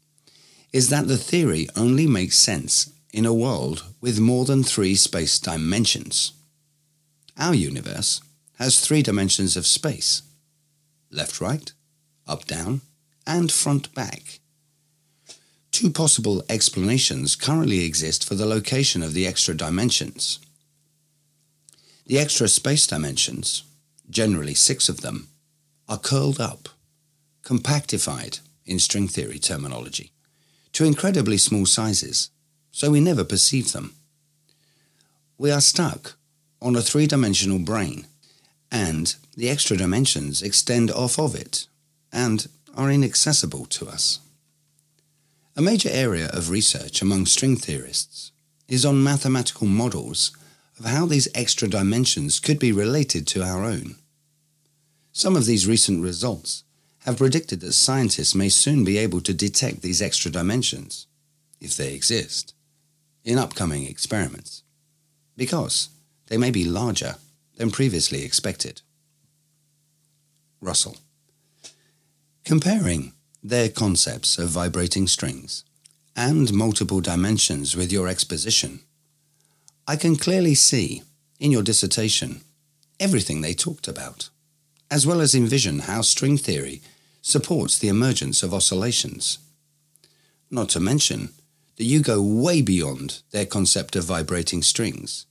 is 0.73 0.89
that 0.89 1.07
the 1.07 1.17
theory 1.17 1.67
only 1.75 2.07
makes 2.07 2.37
sense 2.37 2.91
in 3.13 3.25
a 3.25 3.33
world 3.33 3.83
with 4.01 4.19
more 4.19 4.45
than 4.45 4.63
three 4.63 4.95
space 4.95 5.39
dimensions. 5.39 6.33
Our 7.37 7.53
universe 7.53 8.21
has 8.57 8.79
three 8.79 9.01
dimensions 9.01 9.55
of 9.55 9.65
space 9.65 10.23
left 11.11 11.39
right, 11.39 11.71
up 12.27 12.45
down, 12.45 12.81
and 13.25 13.51
front 13.51 13.93
back. 13.93 14.39
Two 15.71 15.89
possible 15.89 16.43
explanations 16.49 17.35
currently 17.35 17.85
exist 17.85 18.27
for 18.27 18.35
the 18.35 18.45
location 18.45 19.03
of 19.03 19.13
the 19.13 19.27
extra 19.27 19.55
dimensions. 19.55 20.39
The 22.07 22.19
extra 22.19 22.47
space 22.47 22.87
dimensions, 22.87 23.63
generally 24.09 24.53
six 24.53 24.89
of 24.89 25.01
them, 25.01 25.27
are 25.87 25.97
curled 25.97 26.39
up, 26.39 26.69
compactified 27.43 28.39
in 28.65 28.79
string 28.79 29.07
theory 29.07 29.39
terminology, 29.39 30.11
to 30.73 30.85
incredibly 30.85 31.37
small 31.37 31.65
sizes 31.65 32.29
so 32.71 32.91
we 32.91 32.99
never 32.99 33.23
perceive 33.23 33.71
them. 33.71 33.95
We 35.37 35.51
are 35.51 35.61
stuck 35.61 36.15
on 36.61 36.75
a 36.75 36.81
three-dimensional 36.81 37.59
brane, 37.59 38.07
and 38.71 39.15
the 39.35 39.49
extra 39.49 39.77
dimensions 39.77 40.41
extend 40.41 40.91
off 40.91 41.19
of 41.19 41.35
it 41.35 41.67
and 42.11 42.47
are 42.75 42.91
inaccessible 42.91 43.65
to 43.65 43.87
us. 43.87 44.19
A 45.55 45.61
major 45.61 45.89
area 45.91 46.29
of 46.33 46.49
research 46.49 47.01
among 47.01 47.25
string 47.25 47.55
theorists 47.55 48.31
is 48.67 48.85
on 48.85 49.03
mathematical 49.03 49.67
models 49.67 50.31
of 50.77 50.85
how 50.85 51.05
these 51.05 51.27
extra 51.33 51.67
dimensions 51.67 52.39
could 52.39 52.59
be 52.59 52.71
related 52.71 53.25
to 53.27 53.43
our 53.43 53.63
own. 53.63 53.95
Some 55.11 55.35
of 55.35 55.45
these 55.45 55.65
recent 55.65 56.03
results 56.03 56.63
have 57.05 57.17
predicted 57.17 57.61
that 57.61 57.73
scientists 57.73 58.35
may 58.35 58.49
soon 58.49 58.83
be 58.83 58.97
able 58.97 59.21
to 59.21 59.33
detect 59.33 59.81
these 59.81 60.01
extra 60.01 60.29
dimensions, 60.29 61.07
if 61.59 61.75
they 61.75 61.93
exist, 61.93 62.53
in 63.23 63.39
upcoming 63.39 63.85
experiments, 63.85 64.61
because 65.35 65.89
they 66.27 66.37
may 66.37 66.51
be 66.51 66.65
larger 66.65 67.15
than 67.57 67.71
previously 67.71 68.23
expected. 68.23 68.81
Russell. 70.61 70.97
Comparing 72.45 73.13
their 73.43 73.69
concepts 73.69 74.37
of 74.37 74.49
vibrating 74.49 75.07
strings 75.07 75.63
and 76.15 76.53
multiple 76.53 77.01
dimensions 77.01 77.75
with 77.75 77.91
your 77.91 78.07
exposition, 78.07 78.79
I 79.87 79.95
can 79.95 80.15
clearly 80.15 80.55
see, 80.55 81.03
in 81.39 81.51
your 81.51 81.63
dissertation, 81.63 82.41
everything 82.99 83.41
they 83.41 83.53
talked 83.53 83.87
about, 83.87 84.29
as 84.89 85.05
well 85.05 85.21
as 85.21 85.35
envision 85.35 85.79
how 85.79 86.01
string 86.01 86.37
theory 86.37 86.81
supports 87.21 87.77
the 87.77 87.89
emergence 87.89 88.41
of 88.41 88.53
oscillations. 88.53 89.37
Not 90.49 90.69
to 90.69 90.79
mention 90.79 91.29
that 91.75 91.83
you 91.83 92.01
go 92.01 92.21
way 92.21 92.61
beyond 92.61 93.21
their 93.31 93.45
concept 93.45 93.95
of 93.95 94.05
vibrating 94.05 94.63
strings 94.63 95.26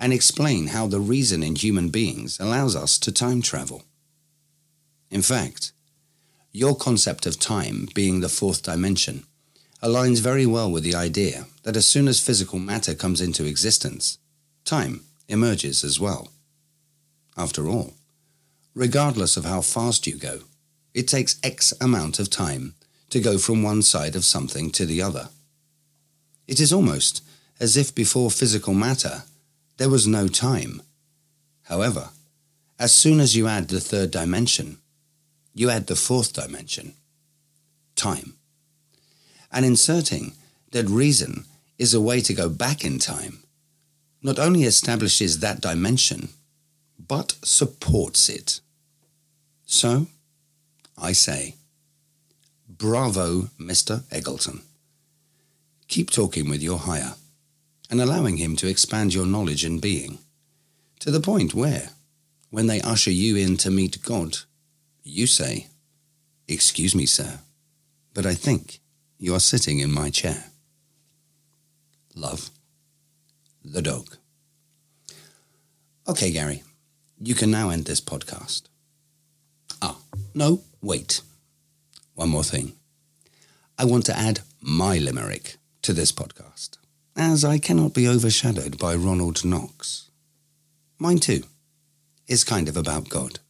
and 0.00 0.14
explain 0.14 0.68
how 0.68 0.86
the 0.86 0.98
reason 0.98 1.42
in 1.42 1.54
human 1.54 1.90
beings 1.90 2.40
allows 2.40 2.74
us 2.74 2.98
to 2.98 3.12
time 3.12 3.42
travel. 3.42 3.84
In 5.10 5.20
fact, 5.20 5.72
your 6.52 6.74
concept 6.74 7.26
of 7.26 7.38
time 7.38 7.86
being 7.94 8.20
the 8.20 8.30
fourth 8.30 8.62
dimension 8.62 9.24
aligns 9.82 10.20
very 10.20 10.46
well 10.46 10.70
with 10.70 10.82
the 10.84 10.94
idea 10.94 11.46
that 11.64 11.76
as 11.76 11.86
soon 11.86 12.08
as 12.08 12.18
physical 12.18 12.58
matter 12.58 12.94
comes 12.94 13.20
into 13.20 13.44
existence, 13.44 14.18
time 14.64 15.02
emerges 15.28 15.84
as 15.84 16.00
well. 16.00 16.28
After 17.36 17.68
all, 17.68 17.94
regardless 18.74 19.36
of 19.36 19.44
how 19.44 19.60
fast 19.60 20.06
you 20.06 20.16
go, 20.16 20.40
it 20.94 21.08
takes 21.08 21.38
X 21.42 21.72
amount 21.80 22.18
of 22.18 22.30
time 22.30 22.74
to 23.10 23.20
go 23.20 23.36
from 23.38 23.62
one 23.62 23.82
side 23.82 24.16
of 24.16 24.24
something 24.24 24.70
to 24.70 24.86
the 24.86 25.02
other. 25.02 25.28
It 26.48 26.58
is 26.58 26.72
almost 26.72 27.22
as 27.60 27.76
if 27.76 27.94
before 27.94 28.30
physical 28.30 28.74
matter, 28.74 29.24
there 29.80 29.88
was 29.88 30.06
no 30.06 30.28
time. 30.28 30.82
However, 31.62 32.10
as 32.78 32.92
soon 32.92 33.18
as 33.18 33.34
you 33.34 33.48
add 33.48 33.68
the 33.68 33.80
third 33.80 34.10
dimension, 34.10 34.76
you 35.54 35.70
add 35.70 35.86
the 35.86 35.96
fourth 35.96 36.34
dimension, 36.34 36.92
time. 37.96 38.34
And 39.50 39.64
inserting 39.64 40.34
that 40.72 40.86
reason 40.86 41.46
is 41.78 41.94
a 41.94 42.00
way 42.00 42.20
to 42.20 42.34
go 42.34 42.50
back 42.50 42.84
in 42.84 42.98
time 42.98 43.42
not 44.22 44.38
only 44.38 44.64
establishes 44.64 45.38
that 45.38 45.62
dimension, 45.62 46.28
but 46.98 47.36
supports 47.42 48.28
it. 48.28 48.60
So, 49.64 50.08
I 50.98 51.12
say, 51.12 51.54
bravo, 52.68 53.48
Mr. 53.58 54.00
Eggleton. 54.10 54.60
Keep 55.88 56.10
talking 56.10 56.50
with 56.50 56.62
your 56.62 56.80
higher 56.80 57.14
and 57.90 58.00
allowing 58.00 58.36
him 58.36 58.56
to 58.56 58.68
expand 58.68 59.12
your 59.12 59.26
knowledge 59.26 59.64
and 59.64 59.80
being 59.80 60.18
to 61.00 61.10
the 61.10 61.20
point 61.20 61.54
where, 61.54 61.90
when 62.50 62.66
they 62.66 62.80
usher 62.80 63.10
you 63.10 63.36
in 63.36 63.56
to 63.58 63.70
meet 63.70 64.02
God, 64.02 64.38
you 65.02 65.26
say, 65.26 65.66
Excuse 66.46 66.94
me, 66.94 67.06
sir, 67.06 67.40
but 68.12 68.26
I 68.26 68.34
think 68.34 68.80
you 69.18 69.34
are 69.34 69.40
sitting 69.40 69.78
in 69.78 69.92
my 69.92 70.10
chair. 70.10 70.44
Love, 72.14 72.50
the 73.64 73.82
dog. 73.82 74.16
Okay, 76.08 76.32
Gary, 76.32 76.62
you 77.20 77.34
can 77.34 77.50
now 77.50 77.70
end 77.70 77.84
this 77.84 78.00
podcast. 78.00 78.62
Ah, 79.80 79.96
no, 80.34 80.62
wait. 80.82 81.20
One 82.14 82.30
more 82.30 82.44
thing. 82.44 82.72
I 83.78 83.84
want 83.84 84.04
to 84.06 84.18
add 84.18 84.40
my 84.60 84.98
limerick 84.98 85.56
to 85.82 85.92
this 85.92 86.12
podcast, 86.12 86.76
as 87.20 87.44
I 87.44 87.58
cannot 87.58 87.92
be 87.92 88.08
overshadowed 88.08 88.78
by 88.78 88.94
Ronald 88.94 89.44
Knox. 89.44 90.08
Mine 90.98 91.18
too 91.18 91.42
is 92.26 92.44
kind 92.44 92.66
of 92.66 92.78
about 92.78 93.10
God. 93.10 93.40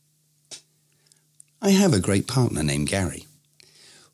I 1.62 1.70
have 1.70 1.94
a 1.94 2.00
great 2.00 2.26
partner 2.26 2.64
named 2.64 2.88
Gary, 2.88 3.26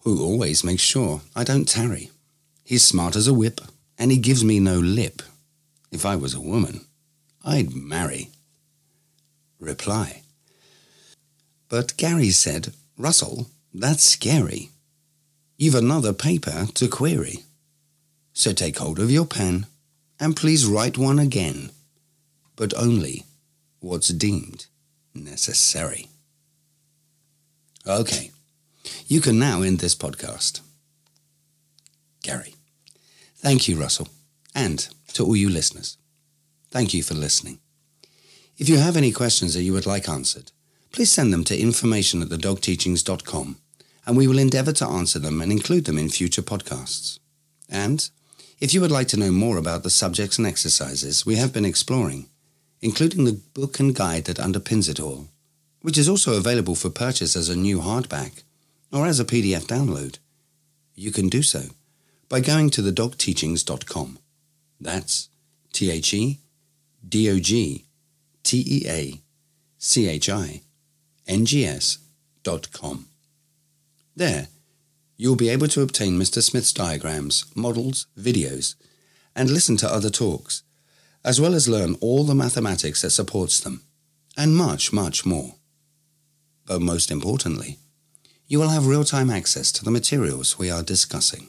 who 0.00 0.22
always 0.22 0.62
makes 0.62 0.82
sure 0.82 1.22
I 1.34 1.42
don't 1.42 1.66
tarry. 1.66 2.10
He's 2.64 2.84
smart 2.84 3.16
as 3.16 3.26
a 3.26 3.32
whip, 3.32 3.62
and 3.98 4.10
he 4.10 4.18
gives 4.18 4.44
me 4.44 4.60
no 4.60 4.78
lip. 4.78 5.22
If 5.90 6.04
I 6.04 6.16
was 6.16 6.34
a 6.34 6.40
woman, 6.40 6.82
I'd 7.42 7.74
marry. 7.74 8.28
Reply. 9.58 10.22
But 11.70 11.96
Gary 11.96 12.30
said, 12.30 12.74
Russell, 12.98 13.46
that's 13.72 14.04
scary. 14.04 14.68
You've 15.56 15.74
another 15.74 16.12
paper 16.12 16.66
to 16.74 16.88
query. 16.88 17.44
So 18.36 18.52
take 18.52 18.76
hold 18.76 18.98
of 18.98 19.10
your 19.10 19.24
pen 19.24 19.64
and 20.20 20.36
please 20.36 20.66
write 20.66 20.98
one 20.98 21.18
again, 21.18 21.70
but 22.54 22.74
only 22.74 23.24
what's 23.80 24.08
deemed 24.08 24.66
necessary. 25.14 26.08
Okay, 27.86 28.32
you 29.06 29.22
can 29.22 29.38
now 29.38 29.62
end 29.62 29.78
this 29.78 29.94
podcast. 29.94 30.60
Gary. 32.22 32.54
Thank 33.36 33.68
you, 33.68 33.80
Russell, 33.80 34.08
and 34.54 34.86
to 35.14 35.24
all 35.24 35.34
you 35.34 35.48
listeners. 35.48 35.96
Thank 36.70 36.92
you 36.92 37.02
for 37.02 37.14
listening. 37.14 37.60
If 38.58 38.68
you 38.68 38.76
have 38.76 38.98
any 38.98 39.12
questions 39.12 39.54
that 39.54 39.62
you 39.62 39.72
would 39.72 39.86
like 39.86 40.10
answered, 40.10 40.52
please 40.92 41.10
send 41.10 41.32
them 41.32 41.44
to 41.44 41.58
information 41.58 42.20
at 42.20 42.28
thedogteachings.com 42.28 43.56
and 44.04 44.16
we 44.16 44.26
will 44.28 44.38
endeavour 44.38 44.72
to 44.72 44.86
answer 44.86 45.18
them 45.18 45.40
and 45.40 45.50
include 45.50 45.86
them 45.86 45.98
in 45.98 46.10
future 46.10 46.42
podcasts. 46.42 47.18
And 47.70 48.08
if 48.58 48.72
you 48.72 48.80
would 48.80 48.90
like 48.90 49.08
to 49.08 49.18
know 49.18 49.30
more 49.30 49.58
about 49.58 49.82
the 49.82 49.90
subjects 49.90 50.38
and 50.38 50.46
exercises 50.46 51.26
we 51.26 51.36
have 51.36 51.52
been 51.52 51.64
exploring, 51.64 52.28
including 52.80 53.24
the 53.24 53.40
book 53.54 53.78
and 53.78 53.94
guide 53.94 54.24
that 54.24 54.38
underpins 54.38 54.88
it 54.88 55.00
all, 55.00 55.28
which 55.82 55.98
is 55.98 56.08
also 56.08 56.36
available 56.36 56.74
for 56.74 56.90
purchase 56.90 57.36
as 57.36 57.48
a 57.48 57.56
new 57.56 57.80
hardback 57.80 58.42
or 58.92 59.06
as 59.06 59.20
a 59.20 59.24
PDF 59.24 59.64
download, 59.64 60.18
you 60.94 61.10
can 61.10 61.28
do 61.28 61.42
so 61.42 61.64
by 62.28 62.40
going 62.40 62.70
to 62.70 62.82
thedogteachings.com. 62.82 64.18
That's 64.80 65.28
T 65.72 65.90
H 65.90 66.14
E 66.14 66.38
D 67.06 67.30
O 67.30 67.38
G 67.38 67.84
T 68.42 68.64
E 68.66 68.88
A 68.88 69.20
C 69.78 70.08
H 70.08 70.28
I 70.30 70.62
N 71.26 71.44
G 71.44 71.66
S 71.66 71.98
dot 72.42 72.72
com. 72.72 73.06
There, 74.14 74.48
you'll 75.16 75.36
be 75.36 75.48
able 75.48 75.68
to 75.68 75.82
obtain 75.82 76.18
Mr. 76.18 76.42
Smith's 76.42 76.72
diagrams, 76.72 77.44
models, 77.54 78.08
videos, 78.18 78.74
and 79.34 79.50
listen 79.50 79.76
to 79.78 79.92
other 79.92 80.10
talks, 80.10 80.62
as 81.24 81.40
well 81.40 81.54
as 81.54 81.68
learn 81.68 81.96
all 82.00 82.24
the 82.24 82.34
mathematics 82.34 83.02
that 83.02 83.10
supports 83.10 83.60
them, 83.60 83.82
and 84.36 84.56
much, 84.56 84.92
much 84.92 85.24
more. 85.26 85.54
But 86.66 86.80
most 86.80 87.10
importantly, 87.10 87.78
you 88.46 88.58
will 88.58 88.68
have 88.68 88.86
real-time 88.86 89.30
access 89.30 89.72
to 89.72 89.84
the 89.84 89.90
materials 89.90 90.58
we 90.58 90.70
are 90.70 90.82
discussing. 90.82 91.48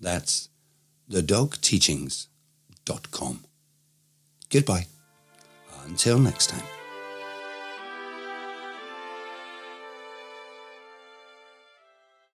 That's 0.00 0.48
thedogteachings.com. 1.10 3.44
Goodbye. 4.50 4.86
Until 5.84 6.18
next 6.18 6.50
time. 6.50 6.77